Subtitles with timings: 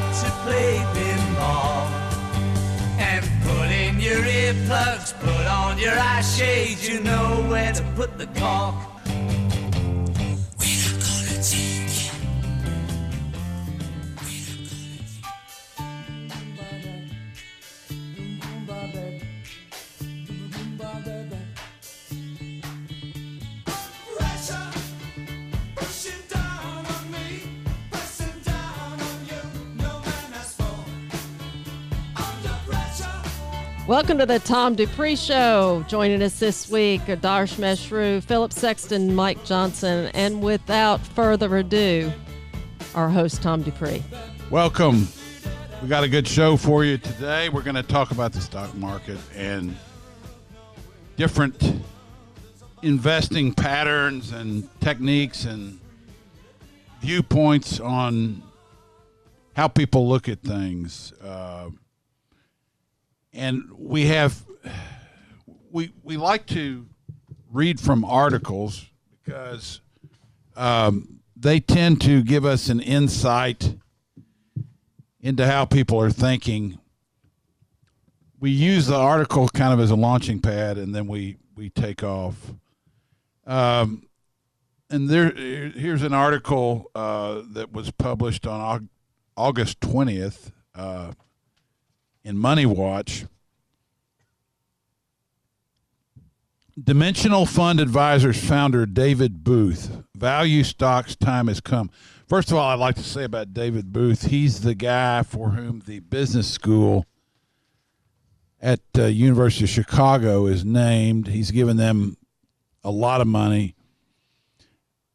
[0.00, 1.86] got to play pinball.
[2.98, 8.18] And put in your earplugs, put on your eye shades, you know where to put
[8.18, 8.95] the cork.
[33.86, 35.84] Welcome to the Tom Dupree Show.
[35.86, 42.12] Joining us this week are Darsh Meshru, Philip Sexton, Mike Johnson, and without further ado,
[42.96, 44.02] our host, Tom Dupree.
[44.50, 45.06] Welcome.
[45.80, 47.48] We got a good show for you today.
[47.48, 49.76] We're going to talk about the stock market and
[51.16, 51.80] different
[52.82, 55.78] investing patterns and techniques and
[57.00, 58.42] viewpoints on
[59.54, 61.12] how people look at things.
[61.22, 61.70] Uh,
[63.36, 64.44] and we have
[65.70, 66.86] we we like to
[67.52, 68.86] read from articles
[69.22, 69.80] because
[70.56, 73.76] um, they tend to give us an insight
[75.20, 76.78] into how people are thinking.
[78.40, 82.02] We use the article kind of as a launching pad, and then we we take
[82.02, 82.36] off.
[83.46, 84.08] Um,
[84.88, 88.88] and there, here's an article uh, that was published on
[89.36, 91.12] August twentieth uh,
[92.26, 93.24] in Money Watch.
[96.82, 100.02] Dimensional Fund Advisors founder David Booth.
[100.16, 101.88] Value stocks time has come.
[102.28, 105.84] First of all, I'd like to say about David Booth, he's the guy for whom
[105.86, 107.06] the business school
[108.60, 111.28] at uh, University of Chicago is named.
[111.28, 112.16] He's given them
[112.82, 113.76] a lot of money.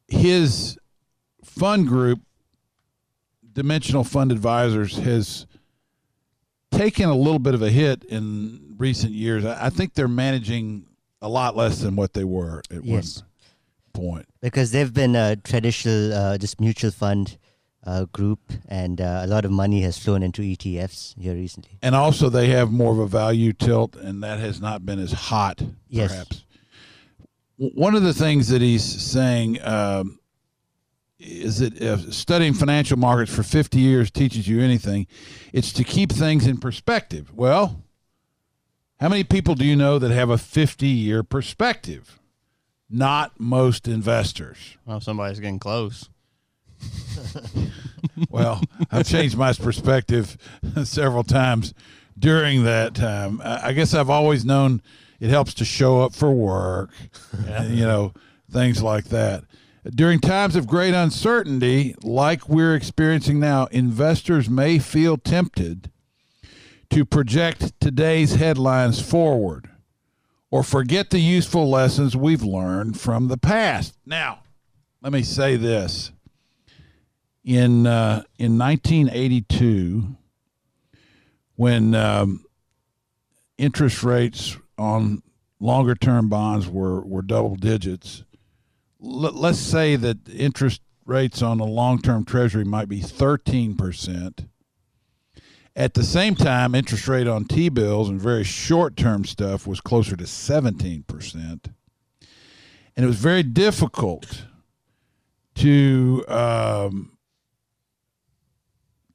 [0.07, 0.79] His
[1.43, 2.21] fund group,
[3.51, 5.45] Dimensional Fund Advisors, has
[6.71, 9.45] taken a little bit of a hit in recent years.
[9.45, 10.85] I I think they're managing
[11.21, 13.21] a lot less than what they were at Yes.
[13.21, 13.27] one
[13.93, 14.25] point.
[14.41, 17.37] because they've been a traditional uh, just mutual fund
[17.85, 21.77] uh, group and uh, a lot of money has flown into ETFs here recently.
[21.81, 25.11] And also, they have more of a value tilt, and that has not been as
[25.11, 26.11] hot, Yes.
[26.11, 26.45] perhaps.
[27.57, 30.19] One of the things that he's saying um,
[31.21, 35.07] is that if uh, studying financial markets for 50 years teaches you anything,
[35.53, 37.31] it's to keep things in perspective.
[37.33, 37.83] Well,
[38.99, 42.19] how many people do you know that have a 50 year perspective?
[42.89, 44.77] Not most investors.
[44.85, 46.09] Well, somebody's getting close.
[48.29, 48.61] Well,
[48.91, 50.37] I've changed my perspective
[50.83, 51.73] several times
[52.17, 53.41] during that time.
[53.43, 54.81] I I guess I've always known
[55.19, 56.91] it helps to show up for work,
[57.47, 58.13] and, you know,
[58.51, 59.43] things like that.
[59.89, 65.89] During times of great uncertainty, like we're experiencing now, investors may feel tempted
[66.91, 69.69] to project today's headlines forward
[70.51, 73.97] or forget the useful lessons we've learned from the past.
[74.05, 74.43] Now,
[75.01, 76.11] let me say this
[77.43, 80.15] in uh, in 1982
[81.55, 82.45] when um,
[83.57, 85.23] interest rates on
[85.59, 88.23] longer term bonds were were double digits
[89.01, 94.47] let's say that interest rates on a long term treasury might be 13%
[95.75, 100.15] at the same time interest rate on T-bills and very short term stuff was closer
[100.15, 104.45] to 17% and it was very difficult
[105.55, 107.17] to um,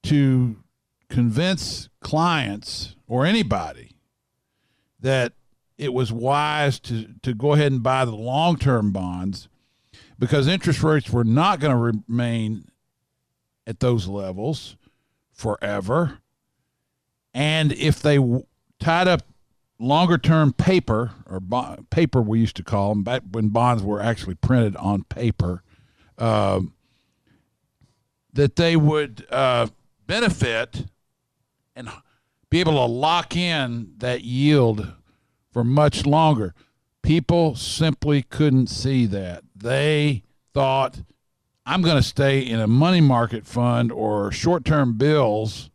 [0.03, 0.57] to
[1.09, 3.93] convince clients or anybody
[5.01, 5.33] that
[5.79, 9.49] it was wise to, to go ahead and buy the long term bonds
[10.19, 12.69] because interest rates were not going to remain
[13.67, 14.77] at those levels
[15.33, 16.19] forever.
[17.35, 18.47] And if they w-
[18.81, 19.23] tied up
[19.79, 24.01] longer term paper or bo- paper, we used to call them back when bonds were
[24.01, 25.63] actually printed on paper,
[26.19, 26.73] um,
[28.33, 29.67] that they would uh,
[30.07, 30.85] benefit
[31.75, 31.91] and
[32.49, 34.93] be able to lock in that yield
[35.51, 36.55] for much longer.
[37.03, 39.45] People simply couldn't see that.
[39.57, 40.23] They
[40.53, 41.01] thought,
[41.65, 45.71] I'm going to stay in a money market fund or short term bills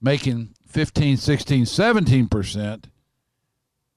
[0.00, 2.84] making 15, 16, 17%,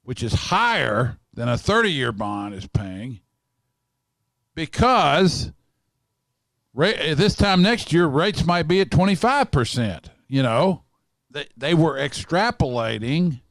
[0.03, 3.19] which is higher than a 30 year bond is paying
[4.55, 5.51] because
[6.73, 10.05] this time next year rates might be at 25%.
[10.27, 10.83] You know,
[11.29, 13.41] they, they were extrapolating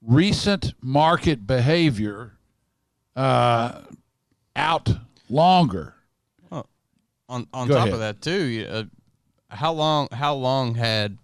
[0.00, 2.38] recent market behavior
[3.16, 3.82] uh,
[4.56, 4.88] out
[5.28, 5.94] longer.
[6.50, 7.94] on on Go top ahead.
[7.94, 8.82] of that too, uh,
[9.48, 11.16] how long how long had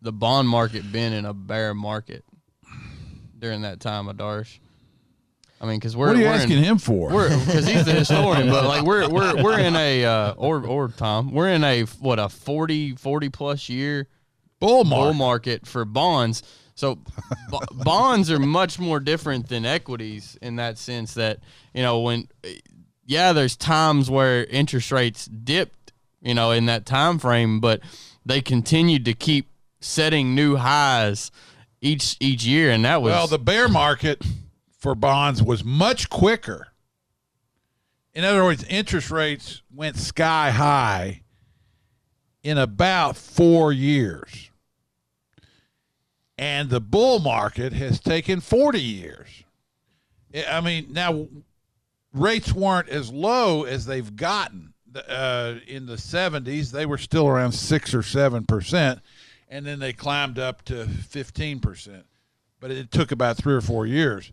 [0.00, 2.24] the bond market been in a bear market
[3.38, 4.58] during that time, Adarsh?
[5.60, 7.10] I mean, because we're what are you asking in, him for?
[7.10, 11.32] Because he's the historian, but like we're we're we're in a uh, or or Tom,
[11.32, 14.08] we're in a what a 40, 40 plus year
[14.60, 15.16] bull bull market.
[15.16, 16.42] market for bonds.
[16.74, 21.40] So b- bonds are much more different than equities in that sense that,
[21.72, 22.28] you know, when
[23.06, 27.80] yeah, there's times where interest rates dipped, you know, in that time frame, but
[28.24, 29.48] they continued to keep
[29.80, 31.30] setting new highs
[31.80, 34.22] each each year and that was Well, the bear market
[34.78, 36.68] for bonds was much quicker.
[38.14, 41.22] In other words, interest rates went sky high
[42.42, 44.50] in about four years.
[46.36, 49.28] And the bull market has taken 40 years.
[50.48, 51.28] I- mean, now
[52.12, 54.74] rates weren't as low as they've gotten.
[55.08, 59.00] Uh, in the 70s, they were still around 6 or 7%,
[59.48, 62.04] and then they climbed up to 15%
[62.64, 64.32] but it took about three or four years.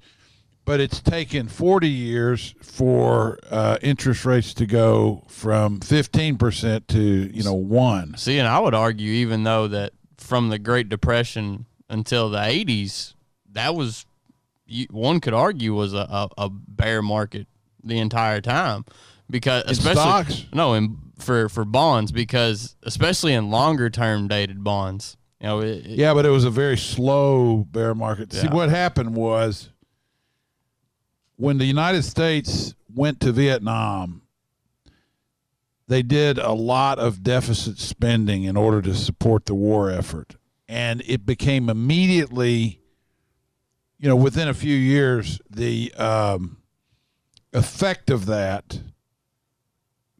[0.63, 7.43] But it's taken 40 years for uh, interest rates to go from 15% to, you
[7.43, 8.15] know, one.
[8.15, 13.13] See, and I would argue, even though that from the Great Depression until the '80s,
[13.51, 14.05] that was
[14.89, 17.45] one could argue was a, a, a bear market
[17.83, 18.85] the entire time
[19.29, 20.45] because especially stocks?
[20.53, 25.85] no, in for for bonds because especially in longer term dated bonds, you know, it,
[25.85, 28.31] it- Yeah, but it was a very slow bear market.
[28.33, 29.69] See, what happened was
[31.35, 34.21] when the United States went to Vietnam,
[35.87, 40.35] they did a lot of deficit spending in order to support the war effort.
[40.71, 42.79] And it became immediately,
[43.99, 46.59] you know, within a few years, the um,
[47.51, 48.79] effect of that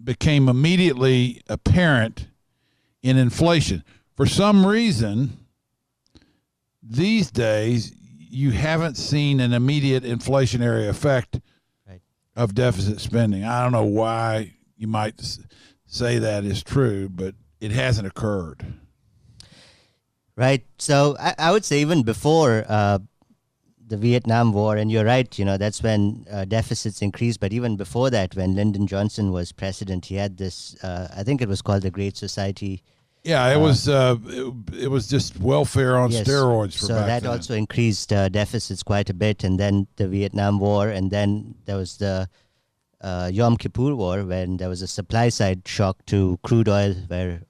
[0.04, 2.28] became immediately apparent
[3.02, 3.86] in inflation.
[4.18, 5.38] For some reason,
[6.84, 11.40] these days, you haven't seen an immediate inflationary effect
[11.88, 12.02] Right.
[12.36, 13.46] of deficit spending.
[13.46, 15.16] I don't know why you might
[15.86, 18.66] say that is true, but it hasn't occurred.
[20.42, 20.66] Right.
[20.80, 22.98] So I, I would say even before uh,
[23.88, 27.40] the Vietnam War, and you're right, you know, that's when uh, deficits increased.
[27.40, 31.44] But even before that, when Lyndon Johnson was president, he had this, uh, I think
[31.44, 32.82] it was called the Great Society.
[33.24, 36.28] Yeah, it was uh, it, it was just welfare on Yes.
[36.28, 37.32] steroids for so that then.
[37.32, 39.44] also increased uh, deficits quite a bit.
[39.44, 42.28] And then the Vietnam War, and then there was the
[43.00, 47.44] uh, Yom Kippur War, when there was a supply side shock to crude oil, where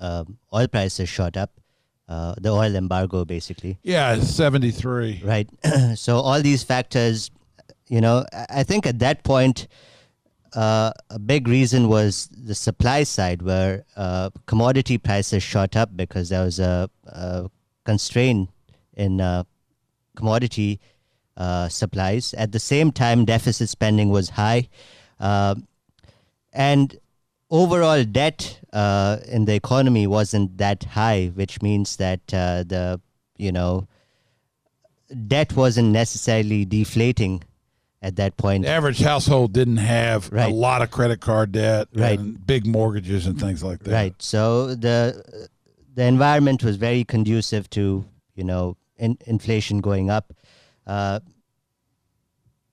[0.00, 1.50] oil prices shot up.
[2.08, 3.78] Uh, the oil embargo, basically.
[3.82, 5.20] yeah, seventy three.
[5.22, 5.48] Right.
[5.94, 7.30] so all these factors,
[7.88, 9.68] you know, I I think at that point,
[10.54, 16.30] uh, a big reason was the supply side, where uh, commodity prices shot up because
[16.30, 17.50] there was a, a
[17.84, 18.48] constraint
[18.96, 19.44] in uh,
[20.16, 20.80] commodity
[21.36, 22.34] uh, supplies.
[22.34, 24.68] At the same time, deficit spending was high,
[25.20, 25.56] uh,
[26.52, 26.98] and
[27.50, 33.00] overall debt uh, in the economy wasn't that high, which means that uh, the
[33.36, 33.86] you know
[35.26, 37.42] debt wasn't necessarily deflating
[38.02, 38.64] at that point.
[38.64, 42.18] The average household didn't have a lot of credit card debt Right.
[42.18, 43.92] and big mortgages and things like that.
[43.92, 44.14] Right.
[44.18, 45.48] So the
[45.94, 50.32] the environment was very conducive to you know in, inflation going up,
[50.86, 51.20] uh,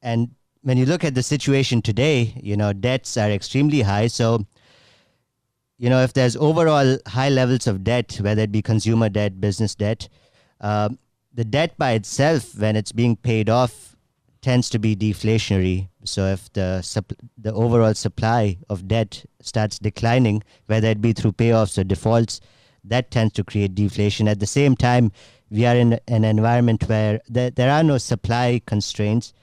[0.01, 4.08] and when you look at the situation today, you know debts are extremely high.
[4.08, 4.46] So
[5.77, 9.75] you know if there's overall high levels of debt, whether it be consumer debt, business
[9.75, 10.08] debt,
[10.62, 10.98] um,
[11.34, 13.96] the debt by itself, when it's being paid off,
[14.41, 15.89] tends to be deflationary.
[16.03, 16.70] So if the
[17.38, 22.39] the overall supply of debt starts declining, whether it be through payoffs or defaults,
[22.84, 24.27] that tends to create deflation.
[24.27, 25.12] At the same time,
[25.50, 29.34] we are in an environment where there, there are no supply constraints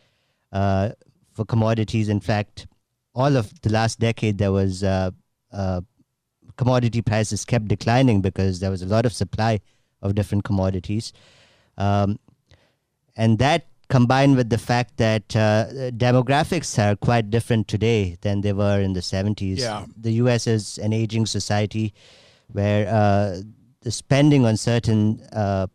[0.52, 0.90] uh,
[1.32, 2.08] for commodities.
[2.08, 2.66] In fact,
[3.14, 5.10] all of the last decade, there was uh,
[5.52, 5.80] uh,
[6.56, 9.61] commodity prices kept declining because there was a lot of supply
[10.00, 11.12] of different commodities.
[11.78, 12.18] Um,
[13.16, 18.52] and that combined with the fact that uh, demographics are quite different today than they
[18.52, 19.59] were in the 70s.
[19.59, 19.85] Yeah.
[19.97, 21.92] The US is an aging society
[22.50, 23.42] where uh,
[23.82, 25.66] the spending on certain uh,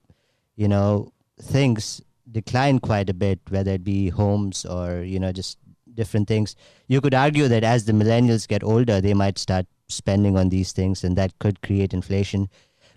[0.55, 5.57] you know things decline quite a bit, whether it be homes or you know just
[5.93, 6.55] different things.
[6.87, 10.71] You could argue that as the millennials get older, they might start spending on these
[10.71, 12.49] things, and that could create inflation.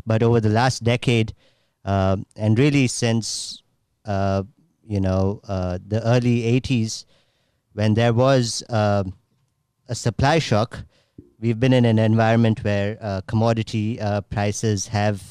[0.07, 1.35] But over the last decade,
[1.85, 3.63] uh, and really since
[4.05, 4.45] uh,
[4.87, 7.05] you know uh, the early '80s,
[7.75, 9.05] when there was uh,
[9.89, 10.85] a supply shock,
[11.41, 13.99] we've been in an environment where uh, commodity
[14.31, 15.23] prices have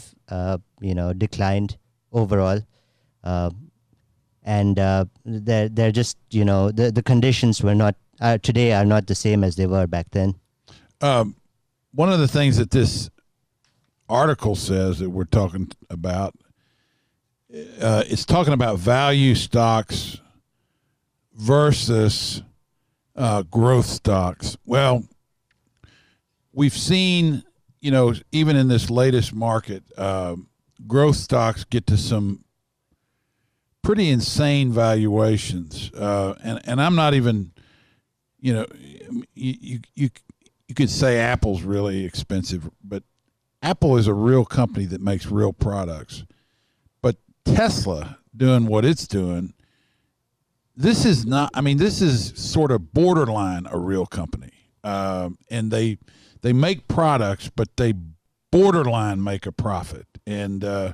[0.81, 1.77] you know declined
[2.11, 2.61] overall
[4.49, 8.85] and uh, they're they're just you know the the conditions were not uh, today are
[8.85, 10.35] not the same as they were back then.
[11.01, 11.35] Um,
[11.91, 13.09] one of the things that this
[14.07, 16.35] article says that we're talking about
[17.81, 20.19] uh, it's talking about value stocks
[21.33, 22.43] versus
[23.15, 24.55] uh, growth stocks.
[24.65, 25.03] Well,
[26.53, 27.43] we've seen,
[27.81, 30.35] you know, even in this latest market, uh,
[30.85, 32.43] growth stocks get to some
[33.81, 37.51] pretty insane valuations, uh, and and I'm not even,
[38.39, 38.65] you know,
[39.33, 40.09] you you
[40.69, 43.01] you could say Apple's really expensive, but
[43.63, 46.23] Apple is a real company that makes real products.
[47.01, 49.55] But Tesla doing what it's doing,
[50.77, 51.49] this is not.
[51.55, 55.97] I mean, this is sort of borderline a real company, um, and they
[56.41, 57.95] they make products, but they
[58.51, 60.93] borderline make a profit, and uh,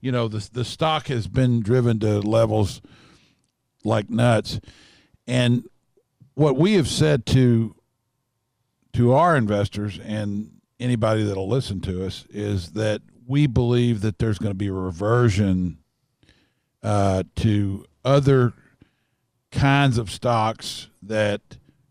[0.00, 2.80] you know the the stock has been driven to levels
[3.84, 4.60] like nuts,
[5.26, 5.64] and
[6.34, 7.76] what we have said to
[8.92, 14.38] to our investors and anybody that'll listen to us is that we believe that there's
[14.38, 15.78] going to be a reversion
[16.82, 18.52] uh, to other
[19.52, 21.40] kinds of stocks that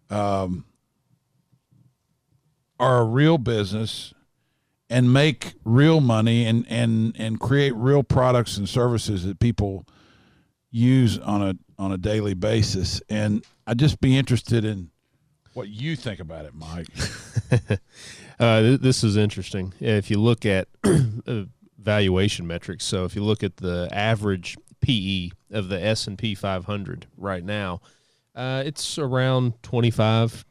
[0.09, 0.65] um,
[2.79, 4.13] are a real business
[4.89, 9.85] and make real money and and and create real products and services that people
[10.71, 13.01] use on a on a daily basis.
[13.09, 14.89] And i'd just be interested in
[15.53, 16.87] what you think about it mike.
[18.41, 19.73] Uh, th- this is interesting.
[19.81, 21.43] If you look at uh,
[21.77, 27.43] valuation metrics so if you look at the average pe of the s&p 500 right
[27.43, 27.81] now
[28.35, 30.45] uh, it's around 25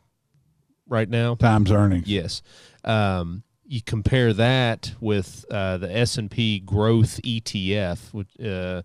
[0.88, 1.34] right now.
[1.36, 2.06] Times earnings.
[2.06, 2.42] Yes.
[2.84, 8.82] Um, you compare that with uh, the S&P growth ETF, which, uh,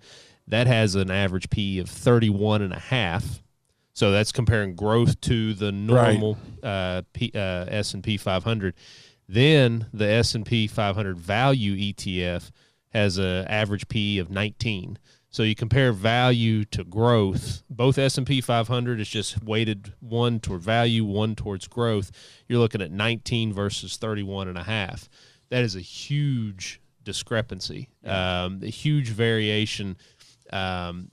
[0.47, 3.42] that has an average P of 31 and a half.
[3.93, 6.69] So that's comparing growth to the normal right.
[6.69, 8.73] uh, P, uh, S&P 500.
[9.29, 12.51] Then the S&P 500 value ETF
[12.89, 14.97] has an average P of 19.
[15.29, 17.63] So you compare value to growth.
[17.69, 22.11] Both S&P 500 is just weighted one toward value, one towards growth.
[22.47, 25.09] You're looking at 19 versus 31 and a half.
[25.49, 29.97] That is a huge discrepancy, um, a huge variation.
[30.51, 31.09] Um,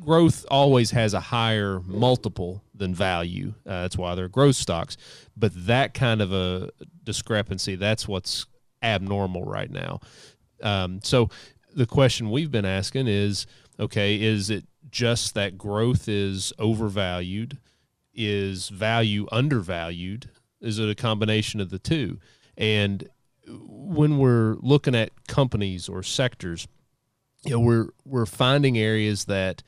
[0.00, 3.54] growth always has a higher multiple than value.
[3.66, 4.96] Uh, that's why they're growth stocks.
[5.36, 6.70] But that kind of a
[7.04, 8.46] discrepancy, that's what's
[8.82, 10.00] abnormal right now.
[10.62, 11.30] Um, so
[11.74, 13.46] the question we've been asking is
[13.78, 17.58] okay, is it just that growth is overvalued?
[18.14, 20.30] Is value undervalued?
[20.60, 22.18] Is it a combination of the two?
[22.56, 23.08] And
[23.46, 26.66] when we're looking at companies or sectors,
[27.44, 29.62] you know, we're we're finding areas that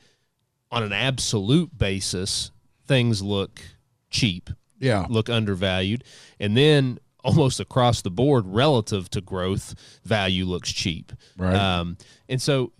[0.71, 2.51] on an absolute basis
[2.85, 3.61] things look
[4.09, 4.49] cheap.
[4.79, 5.05] Yeah.
[5.09, 6.03] Look undervalued.
[6.39, 11.95] And then almost across the board relative to growth value looks cheap right um,
[12.27, 12.71] and so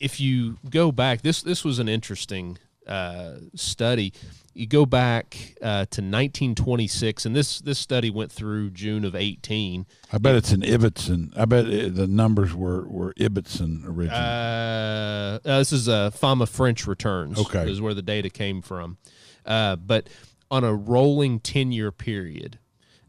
[0.00, 2.56] if you go back this this was an interesting
[2.86, 4.12] uh, study
[4.58, 9.86] you go back uh, to 1926 and this this study went through june of 18
[10.12, 11.32] i bet it's an ibbotson.
[11.38, 14.10] I bet it, the numbers were were ibbotson originally.
[14.10, 17.70] Uh, uh this is a fama french returns okay.
[17.70, 18.98] is where the data came from.
[19.46, 20.08] Uh, but
[20.50, 22.58] on a rolling 10 year period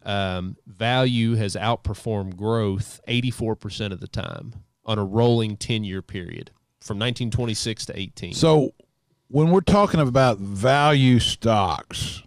[0.04, 4.54] um, value has outperformed growth 84% of the time
[4.86, 6.52] on a rolling 10 year period
[6.82, 8.34] from 1926 to 18.
[8.34, 8.74] So,
[9.30, 12.24] when we're talking about value stocks,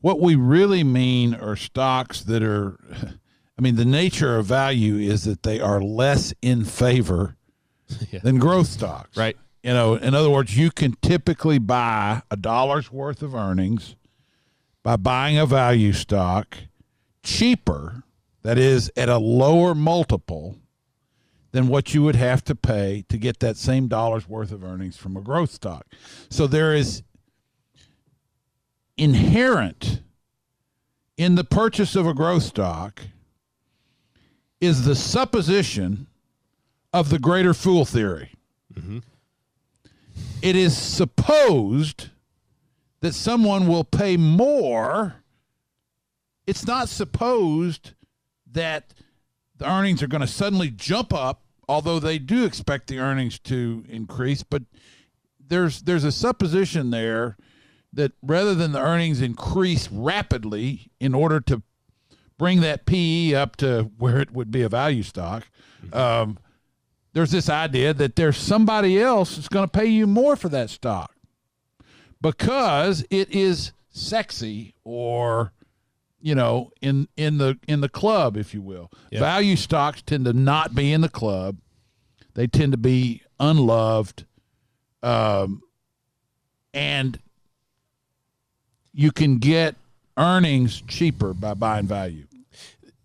[0.00, 2.78] what we really mean are stocks that are,
[3.58, 7.36] I mean, the nature of value is that they are less in favor
[8.10, 8.20] yeah.
[8.20, 9.16] than growth stocks.
[9.16, 9.36] Right.
[9.62, 13.96] You know, in other words, you can typically buy a dollar's worth of earnings
[14.84, 16.56] by buying a value stock
[17.24, 18.04] cheaper,
[18.42, 20.56] that is, at a lower multiple
[21.52, 24.96] than what you would have to pay to get that same dollar's worth of earnings
[24.96, 25.86] from a growth stock.
[26.28, 27.02] So there is
[28.96, 30.02] inherent
[31.16, 33.02] in the purchase of a growth stock
[34.60, 36.06] is the supposition
[36.92, 38.32] of the greater fool theory.
[38.74, 38.98] Mm-hmm.
[40.42, 42.10] It is supposed
[43.00, 45.16] that someone will pay more.
[46.46, 47.92] It's not supposed
[48.52, 48.94] that
[49.58, 53.84] the earnings are going to suddenly jump up, although they do expect the earnings to
[53.88, 54.42] increase.
[54.42, 54.62] But
[55.46, 57.36] there's there's a supposition there
[57.92, 61.62] that rather than the earnings increase rapidly in order to
[62.36, 65.48] bring that PE up to where it would be a value stock,
[65.92, 66.38] um,
[67.12, 70.70] there's this idea that there's somebody else that's going to pay you more for that
[70.70, 71.12] stock
[72.20, 75.52] because it is sexy or
[76.20, 78.90] you know in in the in the club if you will.
[79.10, 79.20] Yep.
[79.20, 81.56] value stocks tend to not be in the club.
[82.34, 84.24] They tend to be unloved.
[85.02, 85.62] Um
[86.74, 87.18] and
[88.92, 89.76] you can get
[90.16, 92.26] earnings cheaper by buying value.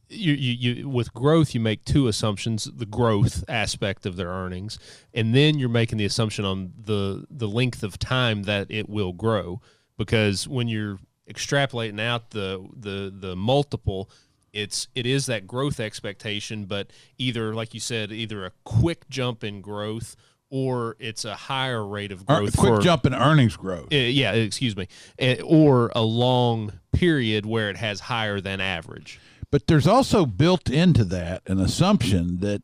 [0.09, 4.77] You, you, you with growth you make two assumptions the growth aspect of their earnings
[5.11, 9.13] and then you're making the assumption on the the length of time that it will
[9.13, 9.61] grow.
[9.97, 10.97] Because when you're
[11.29, 14.09] extrapolating out the the the multiple
[14.51, 19.43] it's it is that growth expectation but either like you said either a quick jump
[19.43, 20.15] in growth
[20.53, 23.91] or it's a higher rate of growth quick for, jump in earnings growth.
[23.91, 24.87] Uh, yeah excuse me.
[25.19, 29.19] Uh, or a long period where it has higher than average.
[29.49, 32.61] But there's also built into that an assumption that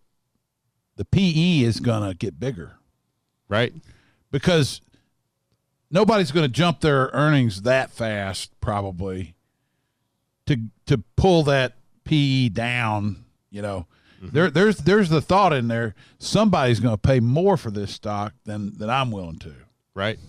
[0.97, 2.73] the PE is going to get bigger.
[3.47, 3.73] Right.
[4.29, 4.81] Because
[5.91, 9.35] nobody's going to jump their earnings that fast probably
[10.45, 13.87] to to pull that PE down, you know.
[14.21, 14.29] Mm-hmm.
[14.33, 18.33] There there's there's the thought in there somebody's going to pay more for this stock
[18.45, 19.53] than than I'm willing to.
[19.93, 20.19] right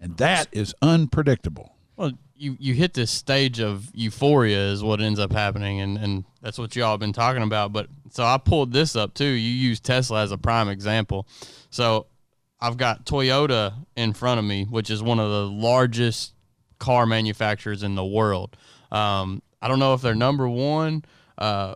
[0.00, 1.74] And that is unpredictable.
[1.96, 6.24] Well, you, you hit this stage of euphoria is what ends up happening, and, and
[6.40, 7.72] that's what y'all have been talking about.
[7.72, 9.24] But so I pulled this up too.
[9.24, 11.26] You use Tesla as a prime example.
[11.70, 12.06] So
[12.60, 16.34] I've got Toyota in front of me, which is one of the largest
[16.78, 18.56] car manufacturers in the world.
[18.90, 21.04] Um, I don't know if they're number one,
[21.36, 21.74] uh,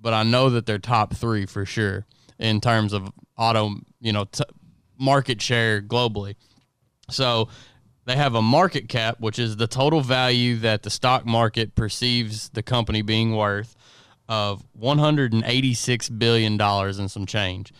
[0.00, 2.06] but I know that they're top three for sure
[2.38, 4.44] in terms of auto, you know, t-
[4.98, 6.34] market share globally.
[7.10, 7.48] So
[8.04, 12.48] they have a market cap, which is the total value that the stock market perceives
[12.50, 13.76] the company being worth
[14.28, 17.72] of $186 billion and some change.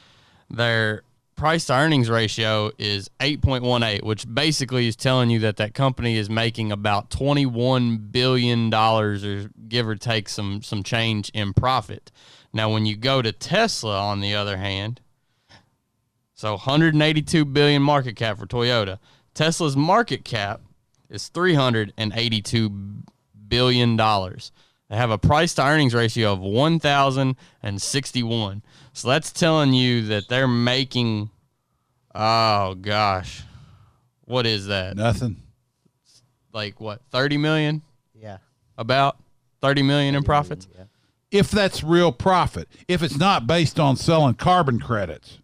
[0.50, 1.02] Their
[1.42, 6.30] price to earnings ratio is 8.18, which basically is telling you that that company is
[6.30, 12.12] making about $21 billion or give or take some, some change in profit.
[12.52, 15.00] Now, when you go to Tesla, on the other hand,
[16.32, 19.00] so 182 billion market cap for Toyota.
[19.34, 20.60] Tesla's market cap
[21.10, 22.70] is 382
[23.48, 24.52] billion dollars.
[24.88, 28.62] They have a price to earnings ratio of 1061.
[28.92, 31.30] So that's telling you that they're making
[32.14, 33.42] oh gosh.
[34.24, 34.96] What is that?
[34.96, 35.36] Nothing.
[36.52, 37.00] Like what?
[37.10, 37.82] 30 million?
[38.14, 38.38] Yeah.
[38.78, 39.16] About
[39.60, 40.68] 30 million in profits?
[40.74, 40.84] Yeah.
[41.30, 45.38] If that's real profit, if it's not based on selling carbon credits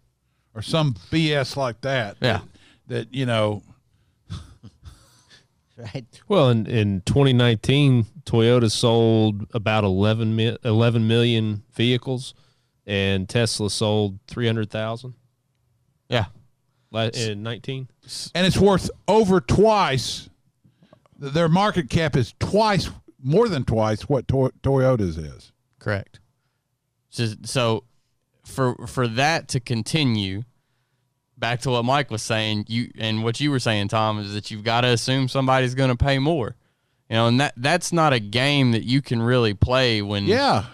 [0.53, 2.39] or some BS like that, Yeah.
[2.87, 3.63] that, that you know,
[5.77, 6.05] Right.
[6.27, 12.33] Well, in, in 2019, Toyota sold about 11, mi- 11 million vehicles,
[12.85, 15.13] and Tesla sold 300,000
[16.09, 16.25] Yeah.
[16.93, 17.87] In 19.
[18.35, 20.29] and it's worth over twice.
[21.17, 22.89] Their market cap is twice,
[23.21, 25.51] more than twice what to- Toyota's is.
[25.79, 26.19] Correct.
[27.09, 27.83] So, so
[28.45, 30.43] for for that to continue,
[31.37, 34.49] back to what Mike was saying, you and what you were saying, Tom, is that
[34.51, 36.55] you've got to assume somebody's going to pay more.
[37.09, 40.65] You know, and that that's not a game that you can really play when Yeah,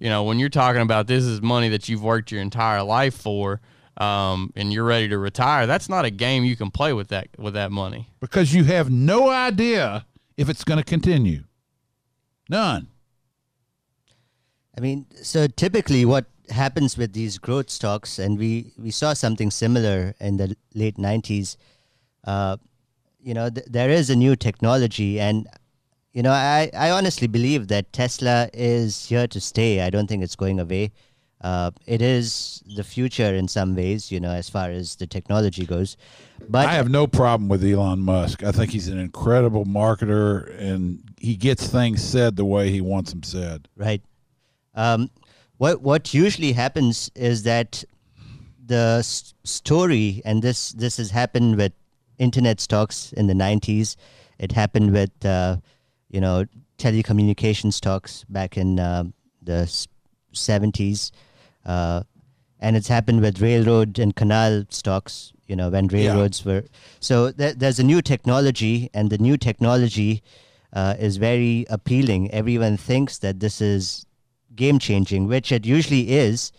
[0.00, 3.14] you know when you're talking about this is money that you've worked your entire life
[3.14, 3.60] for,
[3.96, 5.66] um, and you're ready to retire.
[5.66, 8.08] That's not a game you can play with that with that money.
[8.20, 11.44] because you have no idea if it's going to continue.
[12.48, 12.88] None.
[14.76, 19.50] I mean, so typically what happens with these growth stocks, and we, we saw something
[19.50, 21.56] similar in the late 90s,
[22.24, 22.56] uh,
[23.22, 25.20] you know, th- there is a new technology.
[25.20, 25.46] And,
[26.12, 29.80] you know, I, I honestly believe that Tesla is here to stay.
[29.80, 30.92] I don't think it's going away.
[31.42, 35.66] Uh, it is the future in some ways, you know, as far as the technology
[35.66, 35.96] goes.
[36.48, 38.44] But I have no problem with Elon Musk.
[38.44, 43.10] I think he's an incredible marketer, and he gets things said the way he wants
[43.10, 43.68] them said.
[43.76, 44.02] Right.
[44.74, 45.10] Um,
[45.58, 47.84] what what usually happens is that
[48.64, 51.72] the story, and this this has happened with
[52.18, 53.96] internet stocks in the '90s.
[54.38, 55.56] It happened with uh,
[56.08, 56.46] you know
[56.78, 59.04] telecommunication stocks back in uh,
[59.42, 59.86] the s-
[60.34, 61.10] 70s.
[61.64, 62.02] Uh,
[62.60, 66.64] and it's happened with railroad and canal stocks, you know, when railroads were.
[67.00, 70.22] So th- there's a new technology, and the new technology
[70.72, 72.30] uh, is very appealing.
[72.30, 74.06] Everyone thinks that this is
[74.54, 76.52] game changing, which it usually is,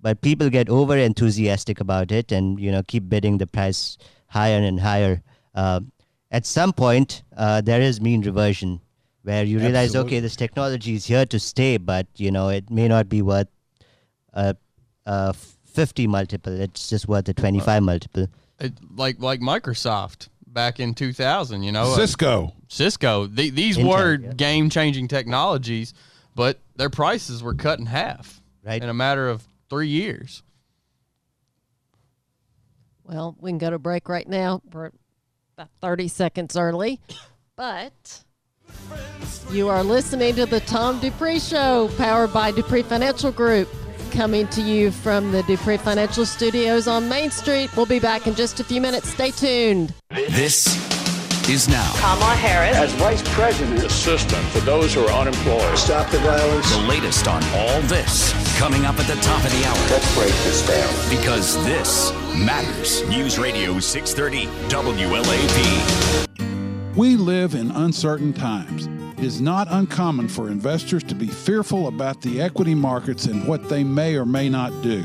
[0.00, 4.58] but people get over enthusiastic about it and, you know, keep bidding the price higher
[4.58, 5.22] and higher.
[5.54, 5.80] Uh,
[6.30, 8.80] at some point, uh, there is mean reversion
[9.22, 10.16] where you realize, Absolutely.
[10.16, 13.48] okay, this technology is here to stay, but, you know, it may not be worth
[14.34, 14.56] a,
[15.06, 16.60] a 50 multiple.
[16.60, 18.26] It's just worth a uh, 25 multiple.
[18.60, 21.62] It, like like Microsoft back in 2000.
[21.62, 22.52] You know, uh, Cisco.
[22.68, 23.26] Cisco.
[23.26, 24.32] The, these Intel, were yeah.
[24.34, 25.94] game changing technologies,
[26.34, 28.82] but their prices were cut in half Right.
[28.82, 30.42] in a matter of three years.
[33.02, 34.62] Well, we can go to break right now.
[34.72, 34.90] We're
[35.58, 37.00] about 30 seconds early.
[37.56, 38.24] But
[39.50, 43.68] you are listening to the Tom Dupree Show, powered by Dupree Financial Group,
[44.14, 47.76] coming to you from the Dupree Financial Studios on Main Street.
[47.76, 49.08] We'll be back in just a few minutes.
[49.10, 49.92] Stay tuned.
[50.10, 50.66] This
[51.48, 52.76] is now Kamala Harris.
[52.76, 55.76] As Vice President, assistant for those who are unemployed.
[55.76, 56.70] Stop the violence.
[56.70, 59.90] the latest on all this coming up at the top of the hour.
[59.90, 61.10] Let's break this down.
[61.10, 63.06] Because this matters.
[63.08, 66.63] News Radio 630 WLAP.
[66.96, 68.86] We live in uncertain times.
[69.18, 73.68] It is not uncommon for investors to be fearful about the equity markets and what
[73.68, 75.04] they may or may not do.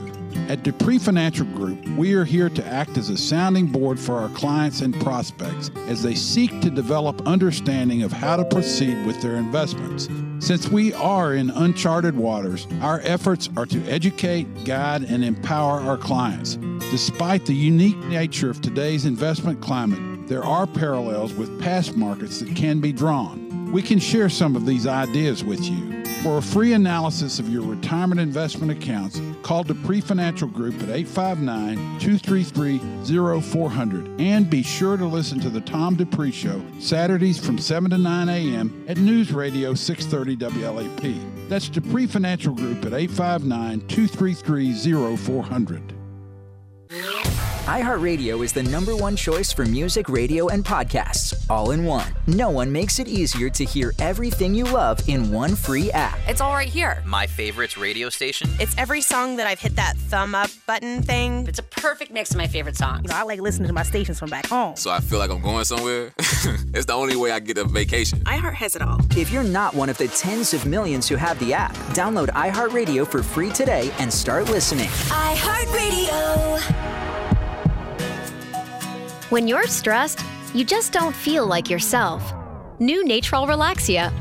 [0.50, 4.30] At Dupree Financial Group, we are here to act as a sounding board for our
[4.30, 9.38] clients and prospects as they seek to develop understanding of how to proceed with their
[9.38, 10.10] investments.
[10.46, 15.98] Since we are in uncharted waters, our efforts are to educate, guide, and empower our
[15.98, 16.58] clients.
[16.92, 22.56] Despite the unique nature of today's investment climate, there are parallels with past markets that
[22.56, 23.72] can be drawn.
[23.72, 26.06] We can share some of these ideas with you.
[26.22, 31.78] For a free analysis of your retirement investment accounts, call Dupree Financial Group at 859
[32.00, 37.90] 233 0400 and be sure to listen to The Tom Dupree Show Saturdays from 7
[37.90, 38.86] to 9 a.m.
[38.88, 41.50] at News Radio 630 WLAP.
[41.50, 45.94] That's Dupree Financial Group at 859 233 0400.
[47.66, 52.08] iHeartRadio is the number one choice for music, radio, and podcasts, all in one.
[52.26, 56.18] No one makes it easier to hear everything you love in one free app.
[56.28, 57.04] It's all right here.
[57.06, 58.50] My favorites radio station.
[58.60, 61.46] It's every song that I've hit that thumb up button thing.
[61.48, 63.02] It's a perfect mix of my favorite songs.
[63.04, 64.76] You know, I like listening to my stations from back home.
[64.76, 66.12] So I feel like I'm going somewhere.
[66.74, 68.20] it's the only way I get a vacation.
[68.22, 69.00] iHeart has it all.
[69.16, 73.08] If you're not one of the tens of millions who have the app, download iHeartRadio
[73.08, 74.90] for free today and start listening.
[75.10, 77.09] iHeartRadio.
[79.30, 80.22] When you're stressed,
[80.56, 82.34] you just don't feel like yourself.
[82.80, 84.12] New Natrol Relaxia,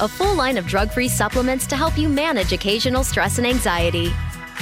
[0.00, 4.12] a full line of drug free supplements to help you manage occasional stress and anxiety.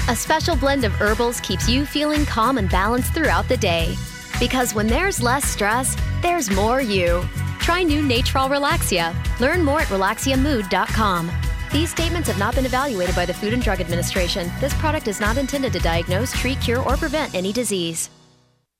[0.08, 3.96] A special blend of herbals keeps you feeling calm and balanced throughout the day.
[4.38, 7.24] Because when there's less stress, there's more you.
[7.58, 9.12] Try new Natrol Relaxia.
[9.40, 11.32] Learn more at relaxiamood.com.
[11.72, 14.52] These statements have not been evaluated by the Food and Drug Administration.
[14.60, 18.08] This product is not intended to diagnose, treat, cure, or prevent any disease.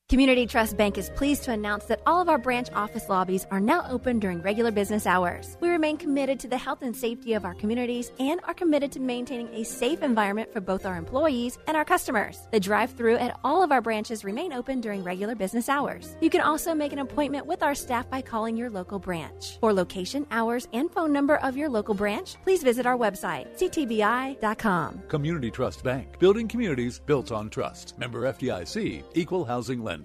[0.09, 3.59] Community Trust Bank is pleased to announce that all of our branch office lobbies are
[3.59, 5.57] now open during regular business hours.
[5.61, 9.01] We remain committed to the health and safety of our communities and are committed to
[9.01, 12.47] maintaining a safe environment for both our employees and our customers.
[12.53, 16.17] The drive through at all of our branches remain open during regular business hours.
[16.21, 19.59] You can also make an appointment with our staff by calling your local branch.
[19.59, 25.03] For location, hours, and phone number of your local branch, please visit our website, ctbi.com.
[25.09, 27.99] Community Trust Bank, building communities built on trust.
[27.99, 29.96] Member FDIC, equal housing lender.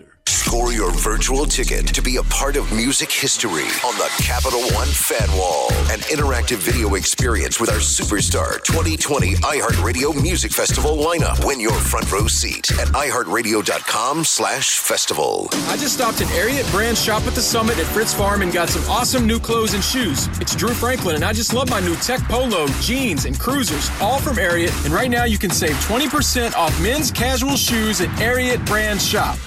[0.52, 4.88] Score your virtual ticket to be a part of music history on the Capital One
[4.88, 5.70] Fan Wall.
[5.90, 11.46] An interactive video experience with our Superstar 2020 iHeartRadio Music Festival lineup.
[11.46, 15.48] Win your front row seat at iHeartRadio.com slash festival.
[15.68, 18.68] I just stopped at Ariat Brand Shop at the Summit at Fritz Farm and got
[18.68, 20.28] some awesome new clothes and shoes.
[20.42, 24.20] It's Drew Franklin, and I just love my new tech polo, jeans, and cruisers, all
[24.20, 24.86] from Ariat.
[24.86, 29.38] And right now you can save 20% off men's casual shoes at Ariat Brand Shop.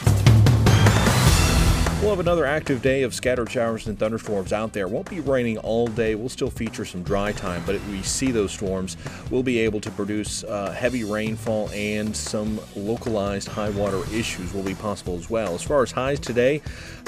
[2.04, 4.88] We'll have another active day of scattered showers and thunderstorms out there.
[4.88, 6.14] Won't be raining all day.
[6.14, 8.98] We'll still feature some dry time, but if we see those storms,
[9.30, 14.62] we'll be able to produce uh, heavy rainfall and some localized high water issues will
[14.62, 15.54] be possible as well.
[15.54, 16.60] As far as highs today,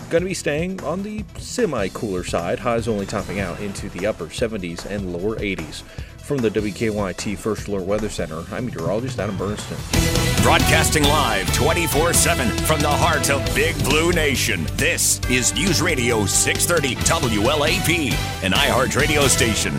[0.09, 2.59] going to be staying on the semi cooler side.
[2.59, 5.83] Highs only topping out into the upper 70s and lower 80s.
[6.27, 10.43] From the WKYT First Alert Weather Center, I'm meteorologist Adam Burniston.
[10.43, 14.67] Broadcasting live 24 7 from the heart of Big Blue Nation.
[14.73, 18.13] This is News Radio 630 WLAP,
[18.43, 19.79] an iHeart radio station.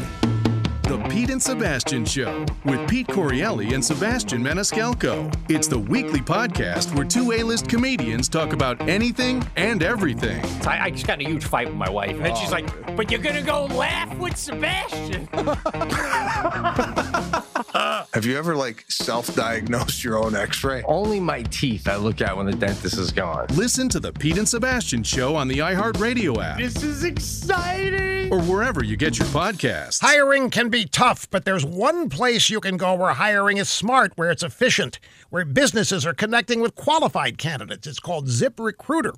[0.88, 5.34] The Pete and Sebastian Show with Pete Correale and Sebastian Maniscalco.
[5.50, 10.42] It's the weekly podcast where two A-list comedians talk about anything and everything.
[10.66, 12.96] I, I just got in a huge fight with my wife, and then she's like,
[12.96, 15.28] "But you're gonna go laugh with Sebastian."
[18.14, 20.84] Have you ever like self-diagnosed your own X-ray?
[20.84, 23.48] Only my teeth I look at when the dentist is gone.
[23.56, 28.32] Listen to the Pete and Sebastian Show on the iHeartRadio app This is exciting.
[28.32, 30.00] or wherever you get your podcasts.
[30.02, 34.14] Hiring can be tough, but there's one place you can go where hiring is smart,
[34.16, 35.00] where it's efficient,
[35.30, 37.86] where businesses are connecting with qualified candidates.
[37.86, 39.14] It's called ZipRecruiter.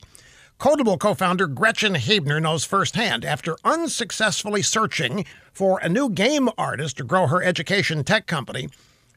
[0.60, 6.98] Kodable co founder Gretchen Huebner knows firsthand after unsuccessfully searching for a new game artist
[6.98, 8.68] to grow her education tech company.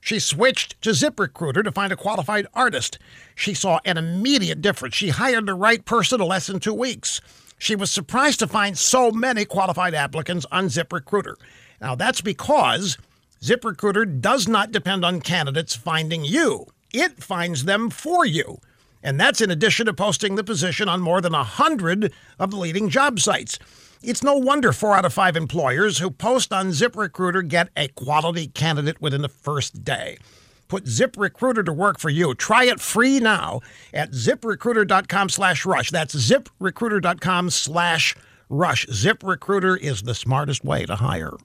[0.01, 2.97] She switched to ZipRecruiter to find a qualified artist.
[3.35, 4.95] She saw an immediate difference.
[4.95, 7.21] She hired the right person in less than two weeks.
[7.59, 11.35] She was surprised to find so many qualified applicants on ZipRecruiter.
[11.81, 12.99] Now, that's because
[13.43, 18.61] ZipRecruiter does not depend on candidates finding you, it finds them for you.
[19.03, 22.89] And that's in addition to posting the position on more than 100 of the leading
[22.89, 23.59] job sites.
[24.03, 28.49] It's no wonder four out of five employers who post on ZipRecruiter get a quality
[28.49, 30.19] candidate within the first day.
[30.67, 32.35] Put ZipRecruiter to work for you.
[32.35, 33.61] Try it free now
[33.93, 35.91] at ziprecruiter.com slash rush.
[35.91, 38.17] That's ziprecruiter.com slash
[38.49, 38.87] rush.
[38.87, 41.37] ZipRecruiter is the smartest way to hire.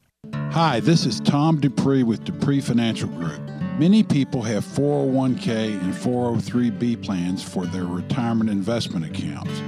[0.51, 3.56] Hi, this is Tom Dupree with Dupree Financial Group.
[3.77, 9.59] Many people have 401k and 403b plans for their retirement investment accounts.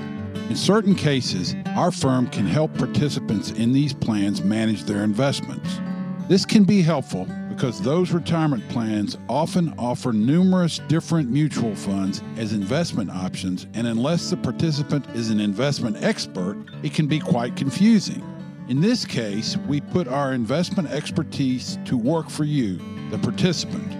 [0.49, 5.79] In certain cases, our firm can help participants in these plans manage their investments.
[6.27, 12.51] This can be helpful because those retirement plans often offer numerous different mutual funds as
[12.51, 18.23] investment options, and unless the participant is an investment expert, it can be quite confusing.
[18.69, 22.79] In this case, we put our investment expertise to work for you,
[23.11, 23.98] the participant.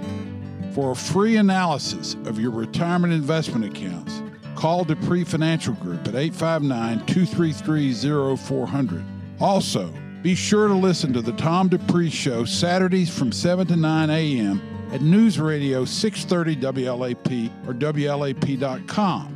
[0.72, 4.22] For a free analysis of your retirement investment accounts,
[4.56, 9.04] call Dupree Financial Group at 859 233 0400.
[9.40, 14.10] Also, be sure to listen to the Tom Dupree Show Saturdays from 7 to 9
[14.10, 14.62] a.m.
[14.92, 19.36] at News Radio 630 WLAP or WLAP.com.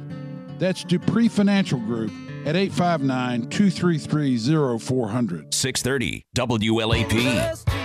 [0.60, 2.12] That's Dupree Financial Group
[2.46, 5.54] at 859 233 0400.
[5.54, 7.83] 630 WLAP.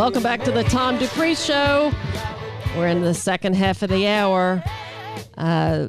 [0.00, 1.92] Welcome back to the Tom Dupree Show.
[2.74, 4.64] We're in the second half of the hour.
[5.36, 5.88] Uh,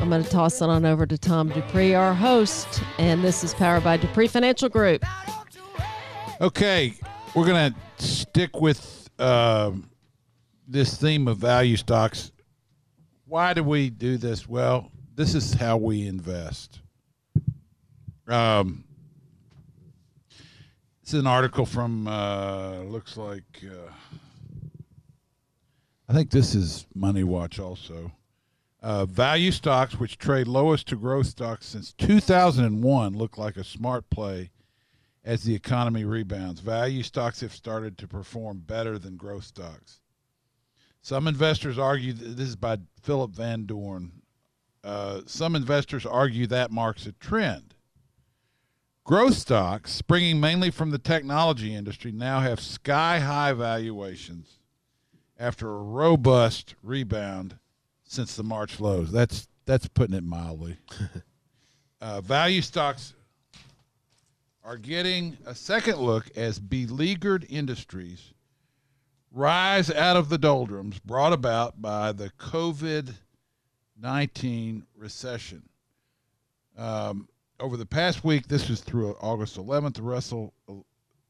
[0.00, 3.54] I'm going to toss it on over to Tom Dupree, our host, and this is
[3.54, 5.04] powered by Dupree Financial Group.
[6.40, 6.94] Okay,
[7.36, 9.70] we're going to stick with uh,
[10.66, 12.32] this theme of value stocks.
[13.24, 14.48] Why do we do this?
[14.48, 16.80] Well, this is how we invest.
[18.26, 18.82] Um,
[21.06, 23.92] it's an article from uh, looks like uh,
[26.08, 28.10] I think this is Money Watch also.
[28.82, 34.10] Uh, value stocks, which trade lowest to growth stocks since 2001, look like a smart
[34.10, 34.50] play
[35.24, 36.58] as the economy rebounds.
[36.58, 40.00] Value stocks have started to perform better than growth stocks.
[41.02, 44.10] Some investors argue that this is by Philip Van Doorn.
[44.82, 47.75] Uh, some investors argue that marks a trend.
[49.06, 54.58] Growth stocks, springing mainly from the technology industry, now have sky high valuations
[55.38, 57.56] after a robust rebound
[58.02, 59.12] since the March lows.
[59.12, 60.78] That's that's putting it mildly.
[62.00, 63.14] uh, value stocks
[64.64, 68.34] are getting a second look as beleaguered industries
[69.30, 73.14] rise out of the doldrums brought about by the COVID
[74.00, 75.62] 19 recession.
[76.76, 77.28] Um,
[77.60, 80.74] over the past week, this was through August 11th, the Russell uh,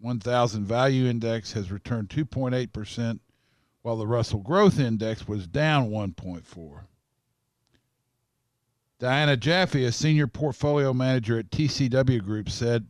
[0.01, 3.21] 1000 Value Index has returned 2.8%,
[3.83, 6.81] while the Russell Growth Index was down 1.4.
[8.99, 12.87] Diana Jaffee, a senior portfolio manager at TCW Group, said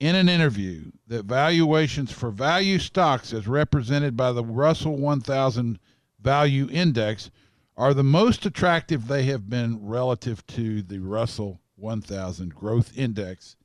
[0.00, 5.78] in an interview that valuations for value stocks, as represented by the Russell 1000
[6.20, 7.30] Value Index,
[7.76, 13.56] are the most attractive they have been relative to the Russell 1000 Growth Index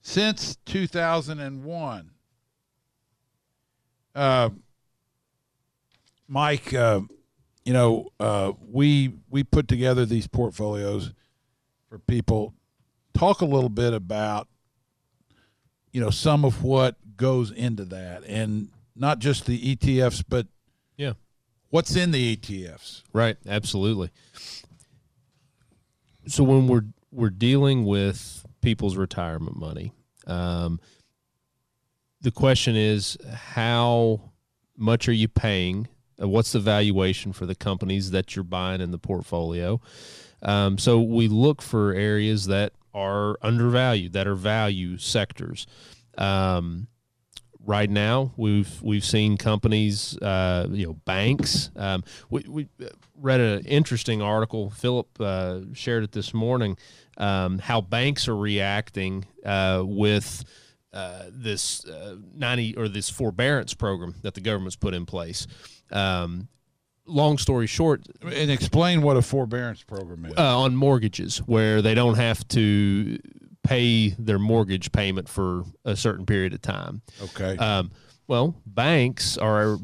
[0.00, 2.10] since 2001.
[4.14, 4.50] Uh,
[6.26, 7.00] Mike, uh,
[7.64, 11.12] you know, uh, we we put together these portfolios
[11.88, 12.54] for people.
[13.14, 14.48] Talk a little bit about,
[15.92, 20.46] you know, some of what goes into that, and not just the ETFs, but
[20.96, 21.14] Yeah.
[21.70, 23.02] what's in the ETFs.
[23.12, 24.10] Right, absolutely.
[26.26, 29.92] So when we're we're dealing with people's retirement money,
[30.26, 30.80] um,
[32.20, 34.20] the question is how
[34.76, 35.88] much are you paying?
[36.20, 39.80] Uh, What's the valuation for the companies that you're buying in the portfolio?
[40.42, 45.66] Um, so we look for areas that are undervalued, that are value sectors.
[46.16, 46.88] Um,
[47.64, 52.68] right now we've we've seen companies uh, you know banks um, we, we
[53.16, 56.76] read an interesting article philip uh, shared it this morning
[57.18, 60.44] um, how banks are reacting uh, with
[60.92, 65.46] uh, this uh, 90 or this forbearance program that the government's put in place
[65.90, 66.48] um,
[67.06, 70.34] long story short And explain what a forbearance program is.
[70.38, 73.18] uh, on mortgages where they don't have to
[73.68, 77.02] pay their mortgage payment for a certain period of time.
[77.22, 77.54] Okay.
[77.58, 77.90] Um,
[78.26, 79.76] well, banks are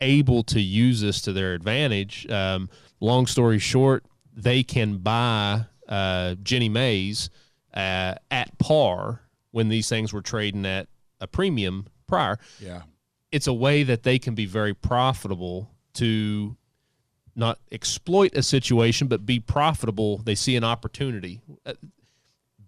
[0.00, 2.28] able to use this to their advantage.
[2.28, 7.30] Um, long story short, they can buy uh, Ginnie Maes
[7.72, 9.22] uh, at par
[9.52, 10.88] when these things were trading at
[11.20, 12.38] a premium prior.
[12.58, 12.82] Yeah.
[13.30, 16.56] It's a way that they can be very profitable to
[17.36, 20.18] not exploit a situation, but be profitable.
[20.18, 21.40] They see an opportunity.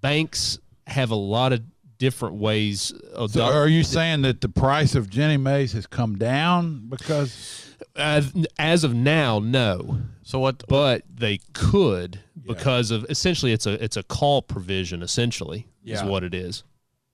[0.00, 1.62] Banks have a lot of
[1.98, 2.92] different ways.
[3.14, 7.74] Of So are you saying that the price of Ginnie Maes has come down because
[7.96, 9.98] as, as of now, no.
[10.22, 10.64] So what?
[10.68, 15.02] But they could because of essentially it's a it's a call provision.
[15.02, 16.06] Essentially, is Yeah.
[16.06, 16.64] what it is.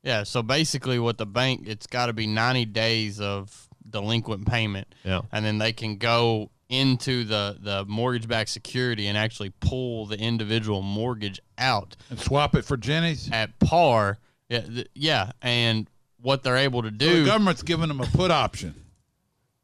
[0.03, 4.95] Yeah, so basically, what the bank, it's got to be 90 days of delinquent payment.
[5.03, 5.23] Yeah.
[5.33, 10.19] And then they can go into the, the mortgage backed security and actually pull the
[10.19, 14.19] individual mortgage out and swap it for Ginnies at par.
[14.49, 14.61] Yeah.
[14.61, 15.31] th- yeah.
[15.43, 15.89] And
[16.21, 17.21] what they're able to So do.
[17.21, 18.75] the government's giving them a put option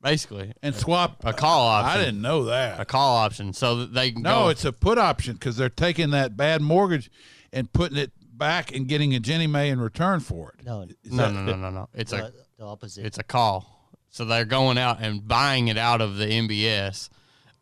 [0.01, 0.53] basically.
[0.63, 2.01] and swap A call option.
[2.01, 2.81] I didn't know that.
[2.81, 3.53] A call option.
[3.53, 4.49] So they can No, go.
[4.51, 7.11] it's a put option because they're taking that bad mortgage
[7.53, 10.65] and putting it back and getting a Ginnie Mae in return for it.
[10.65, 11.89] No, no, that- no, no, no, no.
[11.95, 13.05] It's a the, the opposite.
[13.07, 13.72] It's a call.
[14.13, 17.09] So they're going out and buying it out of the MBS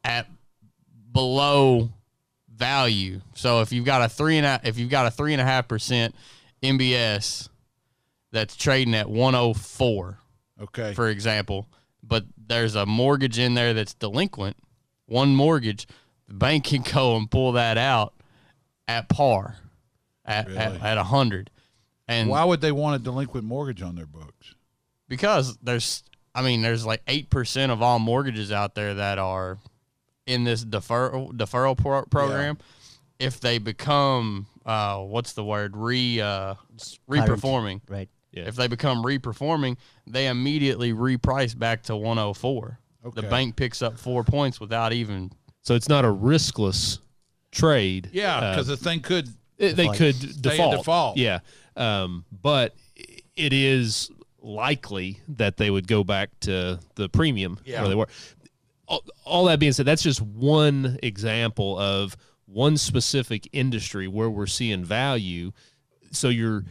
[0.04, 0.26] at
[1.12, 1.90] below
[2.54, 3.20] value.
[3.34, 5.44] So if you've got a three and a, if you've got a three and a
[5.44, 6.14] half percent
[6.62, 7.48] MBS
[8.32, 10.18] that's trading at one oh four,
[10.60, 10.92] Okay.
[10.92, 11.66] for example,
[12.02, 14.56] but there's a mortgage in there that's delinquent,
[15.06, 15.86] one mortgage,
[16.28, 18.12] the bank can go and pull that out
[18.86, 19.56] at par,
[20.24, 20.58] at Really?
[20.58, 21.50] at, at a hundred.
[22.08, 24.54] And Why would they want a delinquent mortgage on their books?
[25.08, 29.58] because there's I mean there's like eight percent of all mortgages out there that are
[30.26, 32.58] in this deferral deferral pro- program.
[33.18, 36.54] If they become uh, what's the word re uh,
[37.08, 38.08] reperforming, right?
[38.32, 38.44] Yeah.
[38.46, 42.78] If they become reperforming, they immediately reprice back to 104.
[43.06, 43.20] Okay.
[43.20, 45.32] The bank picks up four points without even.
[45.62, 46.98] So it's not a riskless
[47.50, 48.08] trade.
[48.12, 49.96] Yeah, Uh, because the thing could it- they Default.
[49.96, 50.76] could default.
[50.76, 51.16] default.
[51.16, 51.40] Yeah,
[51.76, 52.74] um, but
[53.36, 54.10] it is
[54.42, 57.80] likely that they would go back to the premium Yeah.
[57.80, 58.08] where they were.
[58.88, 64.46] All, all that being said, that's just one example of one specific industry where we're
[64.46, 65.52] seeing value.
[66.10, 66.64] So you're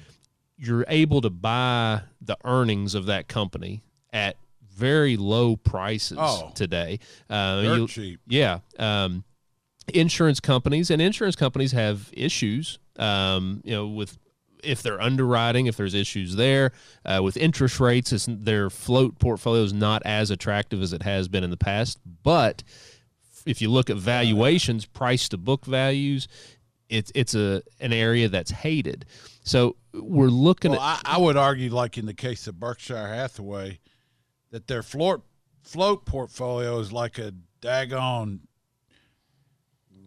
[0.58, 4.36] you're able to buy the earnings of that company at
[4.76, 6.52] very low prices Oh.
[6.54, 7.00] today.
[7.30, 8.20] Uh, you- cheap.
[8.28, 8.60] Yeah.
[8.78, 9.24] Um,
[9.94, 12.78] insurance companies and insurance companies have issues.
[12.98, 14.18] Um, you know, with
[14.64, 16.72] if they're underwriting, if there's issues there
[17.06, 21.44] uh, with interest rates, their float portfolio is not as attractive as it has been
[21.44, 22.00] in the past.
[22.24, 22.64] But
[23.46, 26.28] if you look at valuations, price to book values,
[26.90, 29.06] it's it's a an area that's hated.
[29.44, 33.08] So we're looking Well, at I, I would argue, like in the case of Berkshire
[33.08, 33.80] Hathaway,
[34.52, 35.24] that their float
[35.64, 38.40] float portfolio is like a daggone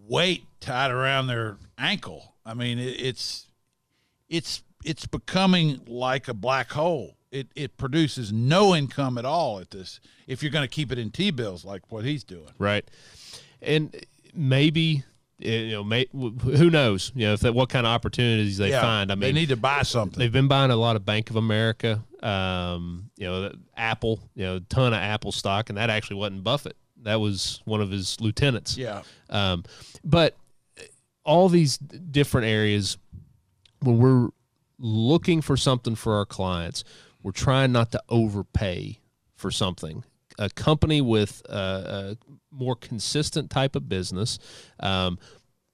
[0.09, 2.35] weight tied around their ankle.
[2.45, 3.47] I mean, it, it's
[4.33, 7.17] it's it's becoming like a black hole.
[7.31, 10.01] It it produces no income at all at this.
[10.27, 12.51] If you're going to keep it in T bills, like what he's doing.
[12.59, 12.85] right,
[13.61, 13.95] and
[14.35, 15.05] maybe
[15.39, 17.11] you know, may, who knows?
[17.15, 19.11] You know, if that what kind of opportunities they Yeah, find.
[19.11, 20.19] I mean, they need to buy something.
[20.19, 24.57] They've been buying a lot of Bank of America, um, you know, Apple, you know,
[24.57, 26.77] a ton of Apple stock, and that actually wasn't Buffett.
[27.03, 28.77] That was one of his lieutenants.
[28.77, 29.03] Yeah.
[29.31, 29.65] Um,
[30.05, 30.37] but
[31.25, 32.99] all these different areas,
[33.83, 34.29] when we're
[34.79, 36.85] looking for something for our clients,
[37.23, 38.99] we're trying not to overpay
[39.35, 40.05] for something.
[40.39, 42.17] A company with a, a
[42.51, 44.39] more consistent type of business,
[44.81, 45.19] um,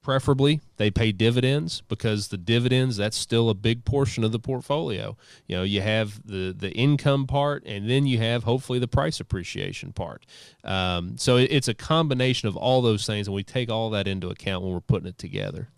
[0.03, 5.15] preferably they pay dividends because the dividends that's still a big portion of the portfolio
[5.47, 9.21] you know you have the the income part and then you have hopefully the price
[9.21, 10.25] appreciation part
[10.65, 14.09] um, so it, it's a combination of all those things and we take all that
[14.09, 15.69] into account when we're putting it together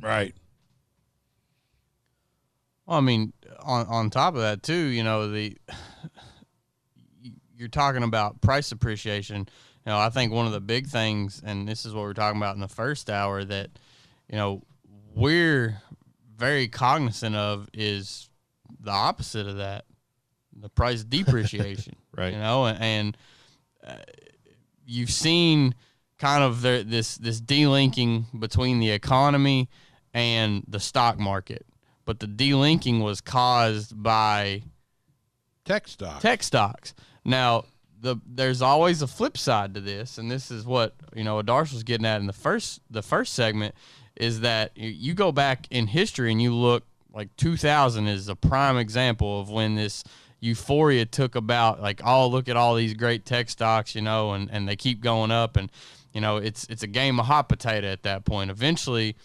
[0.00, 0.34] Right.
[2.86, 5.56] Well, I mean, on on top of that too, you know, the
[7.56, 9.48] you're talking about price appreciation.
[9.86, 12.14] You know, I think one of the big things, and this is what we we're
[12.14, 13.70] talking about in the first hour, that
[14.28, 14.62] you know
[15.14, 15.80] we're
[16.36, 18.28] very cognizant of is
[18.80, 19.84] the opposite of that,
[20.54, 21.96] the price depreciation.
[22.14, 22.34] Right.
[22.34, 23.16] You know, and, and
[23.86, 24.02] uh,
[24.84, 25.74] you've seen
[26.18, 29.70] kind of the, this this delinking between the economy
[30.12, 31.64] and the stock market,
[32.04, 34.62] but the delinking was caused by
[35.64, 36.22] tech stocks.
[36.22, 36.94] Tech stocks.
[37.24, 37.64] Now,
[38.00, 41.72] the there's always a flip side to this, and this is what you know Adarsh
[41.72, 43.74] was getting at in the first the first segment
[44.16, 46.84] is that you, you go back in history and you look
[47.14, 50.04] like 2000 is a prime example of when this
[50.40, 54.50] euphoria took about like oh look at all these great tech stocks you know and,
[54.50, 55.70] and they keep going up and
[56.12, 59.16] you know it's it's a game of hot potato at that point eventually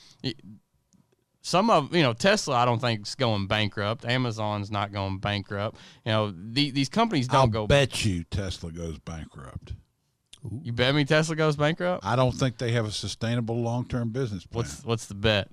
[1.47, 5.77] some of you know Tesla I don't think is going bankrupt Amazon's not going bankrupt
[6.05, 7.71] you know the, these companies don't go bankrupt.
[7.71, 9.73] I'll go bet you Tesla goes bankrupt.
[10.61, 14.09] you bet me Tesla goes bankrupt I don't think they have a sustainable long term
[14.09, 14.65] business plan.
[14.65, 15.47] what's what's the bet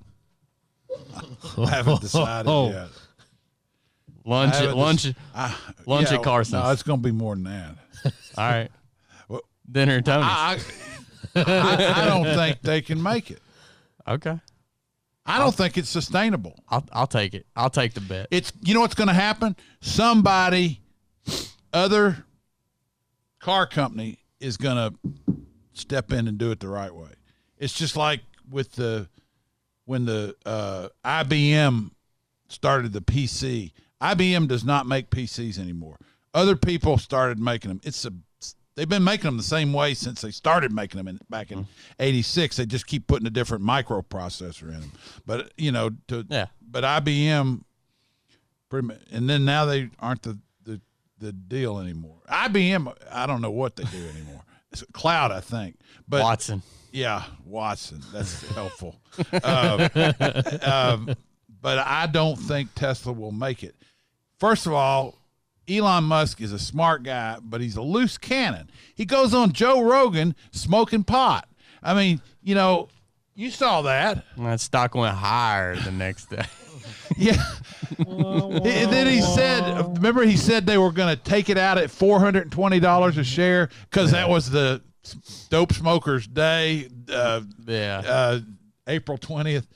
[1.57, 2.71] I haven't decided Oh.
[2.71, 2.89] yet.
[4.25, 5.55] lunch at haven't lunch dec- I-
[5.87, 7.77] lunch yeah, at Carson's No, it's going to be more than that.
[8.37, 8.71] all right
[9.71, 10.59] dinner at Tony's I,
[11.37, 13.41] I, I don't think they can make it.
[14.09, 14.41] okay
[15.27, 16.59] I don't think it's sustainable.
[16.69, 19.57] I'll I'll take it I'll take the bet It's you know what's going to happen?
[19.81, 20.81] Somebody,
[21.73, 22.25] other
[23.41, 25.39] car company is going to
[25.73, 27.11] step in and do it the right way.
[27.59, 28.21] It's just like
[28.51, 29.09] with the
[29.87, 31.91] when the uh, IBM
[32.49, 33.73] started the PC.
[34.01, 35.99] IBM does not make PCs anymore.
[36.35, 37.81] Other people started making them.
[37.85, 38.13] It's a
[38.75, 41.67] they've been making them the same way since they started making them in, back in
[41.99, 42.57] '86.
[42.57, 44.93] They just keep putting a different microprocessor in them.
[45.27, 46.47] But you know, to Yeah.
[46.63, 47.63] But IBM,
[48.69, 50.81] pretty much, and then now they aren't the the
[51.19, 52.19] the deal anymore.
[52.31, 54.43] IBM, I don't know what they do anymore.
[54.73, 55.77] It's cloud, I think.
[56.09, 56.63] But Watson
[56.95, 58.01] yeah, Watson.
[58.13, 58.97] That's helpful.
[59.45, 59.89] Um,
[60.63, 61.17] um,
[61.63, 63.77] but I don't think Tesla will make it.
[64.41, 65.17] First of all,
[65.69, 68.71] Elon Musk is a smart guy, but he's a loose cannon.
[68.95, 71.49] He goes on Joe Rogan smoking pot.
[71.83, 72.89] I mean, you know,
[73.35, 74.25] you saw that.
[74.39, 76.45] that stock went higher the next day
[77.17, 77.43] Yeah.
[77.99, 81.89] and then he said, remember, he said they were going to take it out at
[81.91, 84.83] $420 a share because that was the
[85.51, 86.89] dope smokers day.
[87.11, 88.03] Uh, yeah.
[88.07, 88.41] uh,
[88.87, 89.67] April 20th.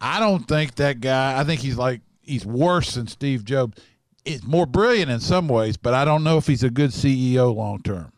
[0.00, 3.80] I don't think that guy, I think he's like, he's worse than Steve Jobs.
[4.26, 7.54] It's more brilliant in some ways, but I don't know if he's a good CEO
[7.54, 8.12] long term.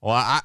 [0.00, 0.40] Well, I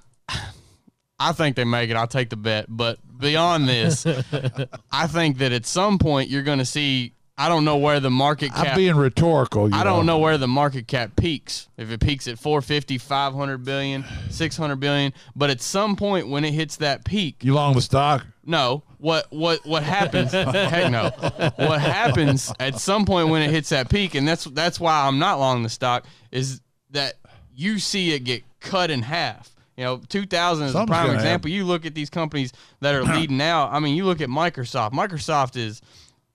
[1.19, 1.95] I think they make it.
[1.95, 2.65] I'll take the bet.
[2.67, 4.05] But beyond this,
[4.91, 7.12] I think that at some point you're going to see.
[7.37, 8.67] I don't know where the market cap.
[8.67, 9.67] I'm being rhetorical.
[9.67, 11.67] You I don't know where the market cap peaks.
[11.77, 16.53] If it peaks at 450, 500 billion, 600 billion, but at some point when it
[16.53, 18.25] hits that peak, You long the stock?
[18.45, 18.83] no.
[18.99, 20.31] What what what happens?
[20.31, 21.09] heck no.
[21.57, 25.19] What happens at some point when it hits that peak, and that's that's why I'm
[25.19, 26.61] not long the stock, is
[26.91, 27.15] that
[27.53, 29.53] you see it get cut in half.
[29.75, 31.49] You know, 2000 is a prime example.
[31.49, 33.73] You look at these companies that are leading out.
[33.73, 34.91] I mean, you look at Microsoft.
[34.91, 35.81] Microsoft is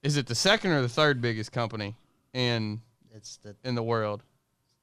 [0.03, 1.95] is it the second or the third biggest company
[2.33, 2.81] in
[3.13, 4.23] It's the in the world?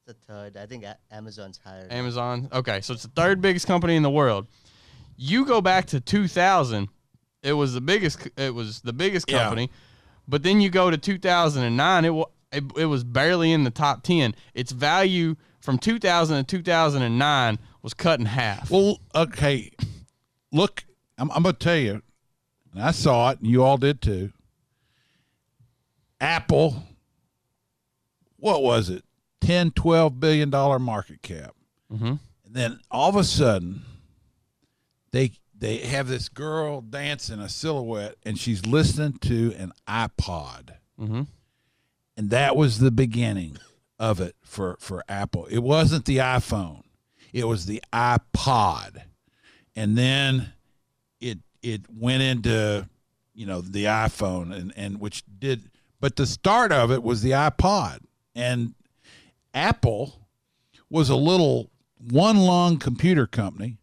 [0.07, 0.57] the third.
[0.57, 1.89] I think A- Amazon's higher.
[1.91, 2.49] Amazon.
[2.53, 4.47] Okay, so it's the third biggest company in the world.
[5.17, 6.89] You go back to 2000,
[7.43, 8.29] it was the biggest.
[8.37, 9.39] It was the biggest Yeah.
[9.45, 9.71] company,
[10.29, 14.03] but then you go to 2009, it, wa- it it was barely in the top
[14.05, 14.35] 10.
[14.55, 18.71] Its value from 2000 to 2009 was cut in half.
[18.71, 19.73] Well, okay.
[20.53, 20.85] Look,
[21.19, 22.03] I'm, I'm going to tell you,
[22.73, 24.33] and I saw it, and you all did too.
[26.21, 26.83] Apple,
[28.37, 29.05] what was it?
[29.41, 31.55] 10, 12 billion dollar market cap.
[31.93, 32.05] Mm-hmm.
[32.07, 32.21] And
[32.55, 33.83] then all of a sudden,
[35.12, 41.23] they they have this girl dancing a silhouette, and she's listening to an iPod, Mm-hmm.
[42.17, 43.59] and that was the beginning
[43.99, 45.47] of it for for Apple.
[45.47, 46.83] It wasn't the iPhone;
[47.33, 49.03] it was the iPod,
[49.75, 50.53] and then
[51.21, 52.89] it it went into
[53.35, 55.71] you know the iPhone, and and which did,
[56.01, 58.01] but the start of it was the iPod,
[58.35, 58.75] and
[59.55, 60.29] Apple
[60.91, 63.79] was a little one lung computer company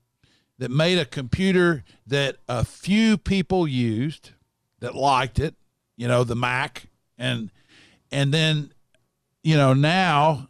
[0.59, 4.31] that made a computer that a few people used
[4.79, 5.55] that liked it,
[5.97, 6.87] you know, the Mac,
[7.17, 7.49] and
[8.11, 8.71] and then,
[9.43, 10.49] you know, now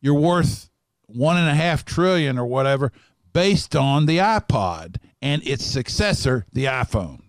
[0.00, 0.68] you're worth
[1.06, 2.92] one and a half trillion or whatever
[3.32, 7.22] based on the iPod and its successor, the iPhone.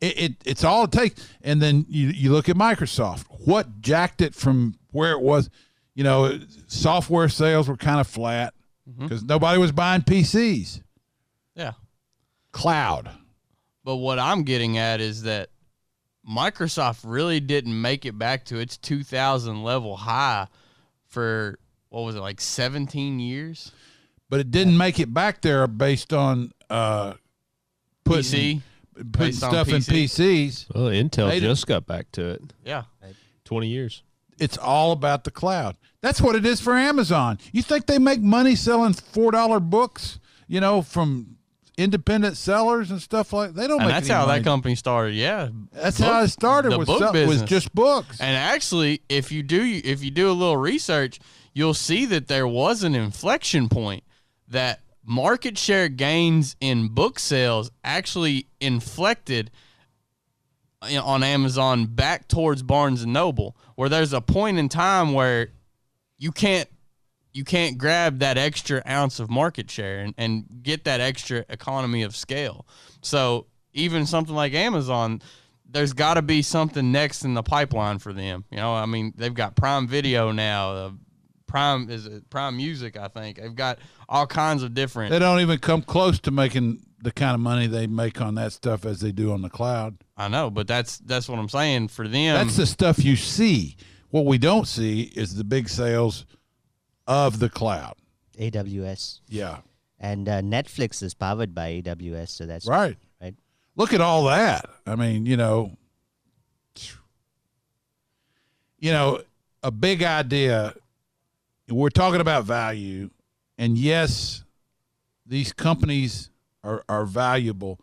[0.00, 1.28] It, it it's all it takes.
[1.42, 3.24] And then you you look at Microsoft.
[3.44, 5.50] What jacked it from where it was?
[5.94, 8.54] You know, software sales were kind of flat
[8.98, 10.82] because nobody was buying PCs.
[11.54, 11.72] Yeah.
[12.52, 13.10] Cloud.
[13.84, 15.50] But what I'm getting at is that
[16.28, 20.48] Microsoft really didn't make it back to its 2000 level high
[21.06, 23.72] for what was it like 17 years?
[24.28, 27.14] But it didn't make it back there based on uh,
[28.04, 28.60] putting, PC?
[28.96, 30.04] Putting Based on stuff in PC?
[30.04, 30.66] PCs.
[30.74, 32.42] Well, Intel They- just got back to it.
[32.64, 32.84] Yeah.
[33.44, 34.02] 20 years.
[34.38, 35.76] It's all about the cloud.
[36.02, 37.38] That's what it is for Amazon.
[37.52, 40.18] You think they make money selling four dollar books?
[40.46, 41.36] You know, from
[41.78, 43.54] independent sellers and stuff like.
[43.54, 43.60] That?
[43.60, 43.96] They don't And make.
[43.96, 44.38] that's any how money.
[44.40, 45.14] that company started.
[45.14, 47.48] Yeah, That's how it started, The was book sell- was business.
[47.50, 48.20] just books.
[48.20, 51.18] And actually, if you do if you do a little research,
[51.54, 54.04] you'll see that there was an inflection point
[54.48, 59.50] that market share gains in book sales actually inflected
[60.82, 65.48] on Amazon back towards Barnes and Noble, where there's a point in time where
[66.18, 66.68] you can't
[67.32, 72.02] you can't grab that extra ounce of market share and, and get that extra economy
[72.02, 72.66] of scale.
[73.02, 75.20] So even something like Amazon,
[75.68, 78.44] there's got to be something next in the pipeline for them.
[78.50, 80.90] You know, I mean, they've got Prime Video now, uh,
[81.56, 83.40] Prime is it Prime Music, I think.
[83.40, 83.78] They've got
[84.10, 85.10] all kinds of different.
[85.10, 88.52] They don't even come close to making the kind of money they make on that
[88.52, 89.96] stuff as they do on the cloud.
[90.18, 92.34] I know, but that's that's what I'm saying for them.
[92.34, 93.76] That's the stuff you see.
[94.10, 96.26] What we don't see is the big sales
[97.06, 97.94] of the cloud.
[98.38, 99.20] AWS.
[99.26, 99.60] Yeah.
[99.98, 102.98] And uh, Netflix is powered by AWS, so that's Right.
[103.18, 103.34] Right.
[103.76, 104.68] Look at all that.
[104.86, 105.74] I mean, you know,
[108.78, 109.22] you know,
[109.62, 110.74] a big idea.
[111.68, 113.10] We're talking about value,
[113.58, 114.44] and yes,
[115.24, 116.30] these companies
[116.62, 117.80] are are valuable,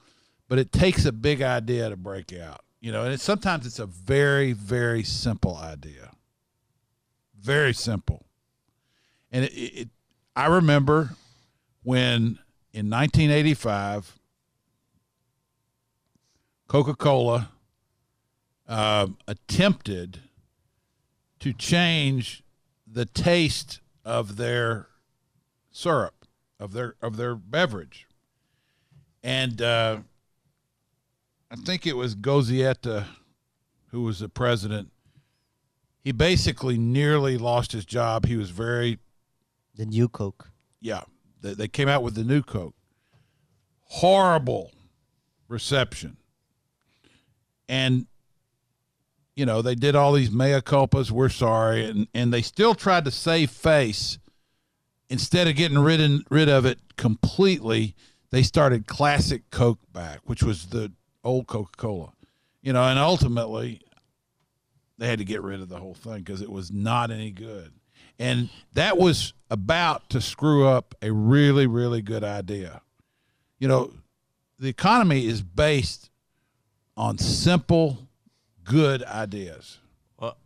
[0.48, 2.62] but it takes a big idea to break out.
[2.80, 6.12] You know, and it's, sometimes it's a very very simple idea,
[7.38, 8.26] very simple.
[9.32, 9.90] And it, it
[10.36, 11.12] I remember
[11.84, 12.40] when
[12.72, 14.20] in 1985
[16.68, 17.52] Coca-Cola
[18.68, 20.22] um, attempted
[21.40, 22.43] to change
[22.94, 24.88] the taste of their
[25.72, 26.26] syrup
[26.60, 28.08] of their of their beverage,
[29.24, 29.98] and uh,
[31.52, 33.06] I think it was Goizueta
[33.94, 34.92] who was the president.
[36.04, 38.26] He basically nearly lost his job.
[38.26, 39.00] He was very
[39.76, 40.50] the new Coke.
[40.82, 41.02] yeah,
[41.42, 42.76] they, they came out with the new Coke.
[43.82, 44.72] Horrible
[45.48, 46.18] reception.
[47.70, 48.08] And,
[49.36, 53.06] you know, they did all these mea culpas, we're sorry, and, and they still tried
[53.06, 54.20] to save face.
[55.10, 57.96] Instead of getting rid, in, rid of it completely,
[58.32, 60.92] they started classic Coke back, which was the
[61.24, 62.14] old Coca Cola.
[62.62, 63.82] You know, and ultimately,
[64.98, 67.74] they had to get rid of the whole thing because it was not any good.
[68.20, 72.82] And that was about to screw up a really, really good idea.
[73.60, 73.94] You know,
[74.60, 76.10] the economy is based
[76.96, 78.03] on simple,
[78.64, 79.80] good ideas.
[80.20, 80.38] Well-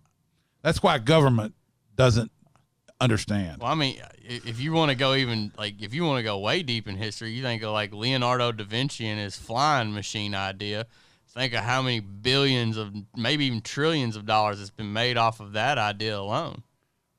[0.61, 1.53] That's why government
[1.95, 2.31] doesn't
[2.99, 3.61] understand.
[3.61, 6.39] Well, I mean, if you want to go even like if you want to go
[6.39, 10.33] way deep in history, you think of like Leonardo da Vinci and his flying machine
[10.35, 10.85] idea.
[11.27, 15.39] Think of how many billions of maybe even trillions of dollars has been made off
[15.39, 16.63] of that idea alone.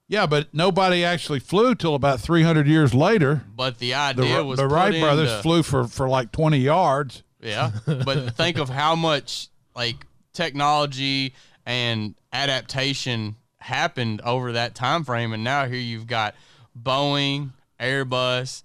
[0.09, 3.43] Yeah, but nobody actually flew till about 300 years later.
[3.55, 6.59] But the The, idea Wri- was the Wright brothers into- flew for, for like 20
[6.59, 7.23] yards.
[7.41, 10.05] Yeah, but think of how much like
[10.39, 11.35] technology
[11.67, 16.35] and adaptation happened over that time frame, and now here you've got
[16.81, 18.63] Boeing, Airbus,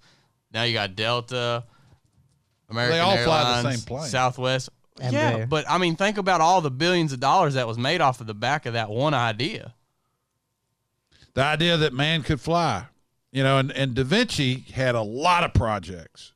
[0.52, 1.64] now you got Delta,
[2.70, 4.08] American all fly the Airlines, same plane.
[4.08, 4.70] Southwest.
[5.00, 5.48] Yeah, Embraer.
[5.48, 8.28] but I mean, think about all the billions of dollars that was made off of
[8.28, 9.74] the back of that one idea.
[11.34, 12.86] the idea that man could fly
[13.32, 16.32] you know and, and da vinci had a lot of projects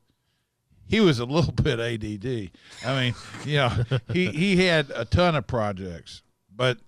[0.89, 2.51] he was a little bit add
[2.87, 3.15] i mean
[3.45, 3.71] you know
[4.13, 6.23] he, he had a ton of projects
[6.55, 6.79] but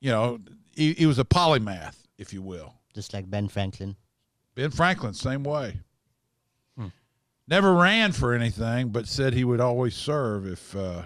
[0.00, 0.38] you know
[0.74, 3.96] he, he was a polymath if you will Just like Ben Franklin.
[4.54, 5.80] ben franklin same way
[6.76, 6.88] Hmm.
[7.46, 11.02] never ran for anything but said he would always serve if uh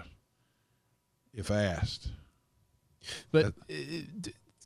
[1.33, 2.09] if asked
[3.31, 3.51] But uh,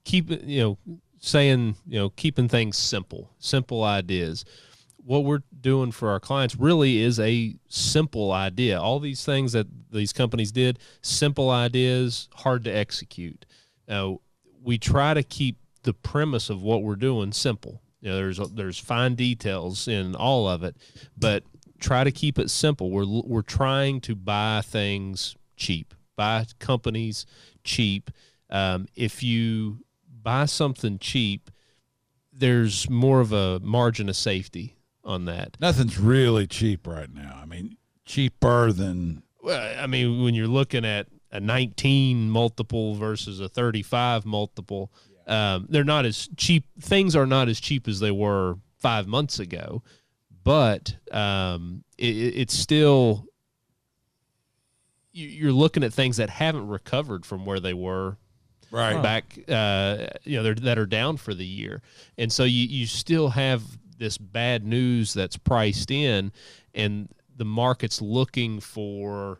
[0.03, 0.77] keep you know
[1.19, 4.43] saying you know keeping things simple, simple ideas.
[5.05, 8.79] What we're doing for our clients really is a simple idea.
[8.79, 13.45] All these things that these companies did, simple ideas, hard to execute.
[13.87, 14.21] Now,
[14.61, 17.81] we try to keep the premise of what we're doing simple.
[18.01, 20.75] You know, there's there's fine details in all of it,
[21.17, 21.43] but
[21.79, 22.89] try to keep it simple.
[22.89, 27.25] We're we're trying to buy things cheap, buy companies
[27.63, 28.09] cheap.
[28.49, 29.79] Um, if you
[30.21, 31.49] buy something cheap,
[32.31, 35.57] there's more of a margin of safety on that.
[35.59, 37.39] Nothing's really cheap right now.
[37.41, 39.23] I mean, cheaper than.
[39.41, 44.91] Well, I mean, when you're looking at a 19 multiple versus a 35 multiple,
[45.27, 46.65] um, they're not as cheap.
[46.79, 49.83] Things are not as cheap as they were five months ago,
[50.43, 53.25] but um, it, it's still.
[55.15, 58.17] You're looking at things that haven't recovered from where they were
[58.71, 61.83] right back uh, you know that are down for the year
[62.17, 63.61] and so you, you still have
[63.95, 66.31] this bad news that's priced in
[66.73, 69.39] and the market's looking for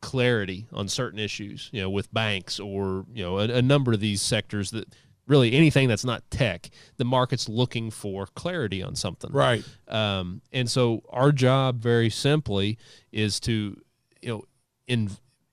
[0.00, 4.00] clarity on certain issues you know with banks or you know a, a number of
[4.00, 4.86] these sectors that
[5.26, 9.30] really anything that's not tech the market's looking for clarity on something.
[9.32, 9.64] Right.
[9.88, 12.78] Um, and so our job very simply
[13.10, 13.76] is to
[14.20, 14.44] you know
[14.86, 15.10] in,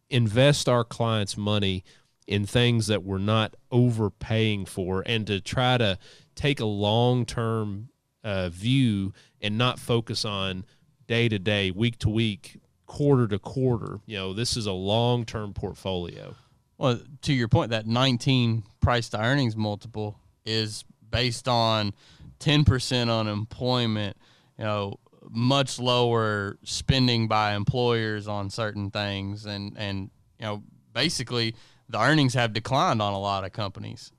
[0.09, 1.84] invest our clients money
[2.27, 5.97] in things that we're not overpaying for and to try to
[6.36, 7.89] take a long term
[8.24, 10.65] uh, view and not focus on
[11.07, 13.99] day to day, week to week, quarter to quarter.
[14.05, 16.36] You know, this is a long term portfolio.
[16.78, 21.93] Well, to your point, that 19 price to earnings multiple is based on
[22.39, 24.15] 10% unemployment,
[24.57, 24.99] you know,
[25.30, 30.09] much lower spending by employers on certain things and and
[30.39, 30.63] you know
[30.93, 31.53] basically
[31.89, 34.11] the earnings have declined on a lot of companies,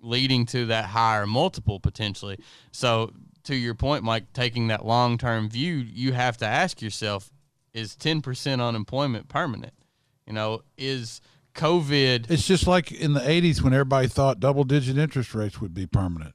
[0.00, 2.38] leading to that higher multiple potentially.
[2.72, 3.12] So,
[3.44, 7.30] to your point, Mike, taking that long term view, you have to ask yourself
[7.72, 9.74] is 10% unemployment permanent?
[10.26, 11.20] You know, is
[11.54, 12.30] COVID.
[12.30, 15.86] It's just like in the 80s when everybody thought double digit interest rates would be
[15.86, 16.34] permanent.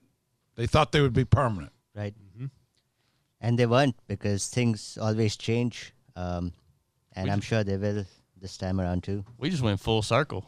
[0.56, 1.72] They thought they would be permanent.
[1.96, 2.14] Right.
[2.14, 2.48] Mm-hmm.
[3.42, 5.94] And they weren't because things always change.
[6.16, 6.54] Um,
[7.14, 8.06] and we I'm sure they will
[8.40, 9.26] this time around too.
[9.38, 10.46] We just went full circle.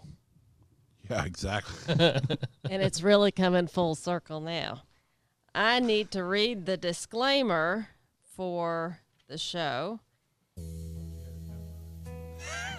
[1.09, 1.95] Yeah, exactly.
[2.69, 4.83] and it's really coming full circle now.
[5.53, 7.89] I need to read the disclaimer
[8.35, 9.99] for the show.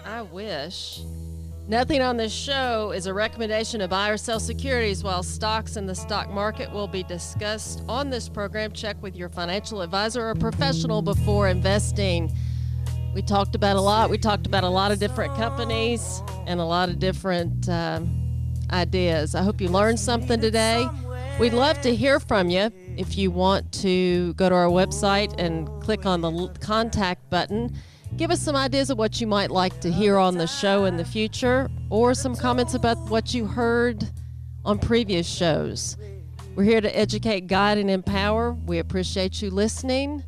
[0.03, 1.01] I wish.
[1.67, 5.85] Nothing on this show is a recommendation to buy or sell securities while stocks in
[5.85, 8.71] the stock market will be discussed on this program.
[8.73, 12.35] Check with your financial advisor or professional before investing.
[13.13, 14.09] We talked about a lot.
[14.09, 18.11] We talked about a lot of different companies and a lot of different um,
[18.71, 19.35] ideas.
[19.35, 20.85] I hope you learned something today.
[21.39, 22.71] We'd love to hear from you.
[22.95, 27.75] If you want to go to our website and click on the contact button,
[28.17, 30.95] give us some ideas of what you might like to hear on the show in
[30.95, 34.09] the future or some comments about what you heard
[34.63, 35.97] on previous shows.
[36.55, 38.53] We're here to educate, guide, and empower.
[38.53, 40.23] We appreciate you listening.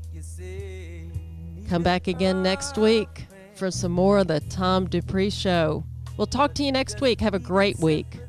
[1.69, 5.85] Come back again next week for some more of the Tom Dupree Show.
[6.17, 7.21] We'll talk to you next week.
[7.21, 8.19] Have a great week.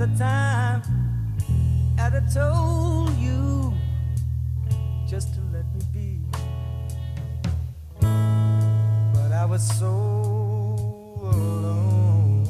[0.00, 0.80] Other time
[1.98, 3.74] I'd have told you
[5.08, 6.20] just to let me be.
[8.00, 9.88] But I was so
[11.20, 12.44] alone.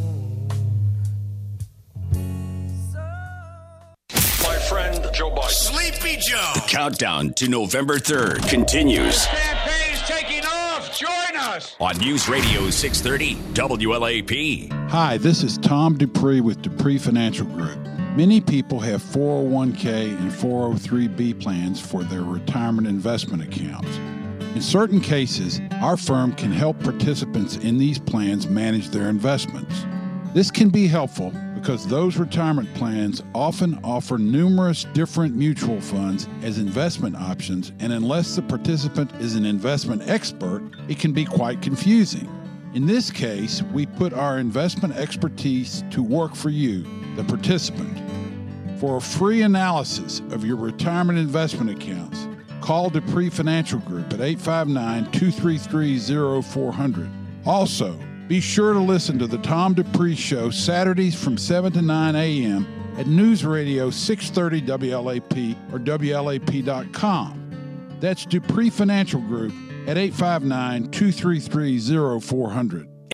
[4.42, 5.48] My friend Joe Biden.
[5.48, 6.52] Sleepy Joe.
[6.54, 9.24] The countdown to November 3rd continues.
[9.24, 10.94] Campaign's taking off.
[10.98, 11.76] Join us.
[11.80, 14.90] On News Radio 630 WLAP.
[14.90, 17.78] Hi, this is Tom Dupree with Dupree Financial Group.
[18.16, 23.96] Many people have 401k and 403b plans for their retirement investment accounts.
[24.54, 29.84] In certain cases, our firm can help participants in these plans manage their investments.
[30.34, 36.56] This can be helpful because those retirement plans often offer numerous different mutual funds as
[36.58, 42.30] investment options, and unless the participant is an investment expert, it can be quite confusing.
[42.74, 46.86] In this case, we put our investment expertise to work for you,
[47.16, 47.98] the participant.
[48.78, 52.28] For a free analysis of your retirement investment accounts,
[52.60, 57.10] call Dupree Financial Group at 859 233 0400.
[57.44, 57.98] Also,
[58.28, 62.66] be sure to listen to the Tom Dupree Show Saturdays from 7 to 9 a.m.
[62.98, 67.34] at News Radio 630 WLAP or WLAP.com.
[68.00, 69.54] That's Dupree Financial Group
[69.88, 72.87] at 859 233 0400.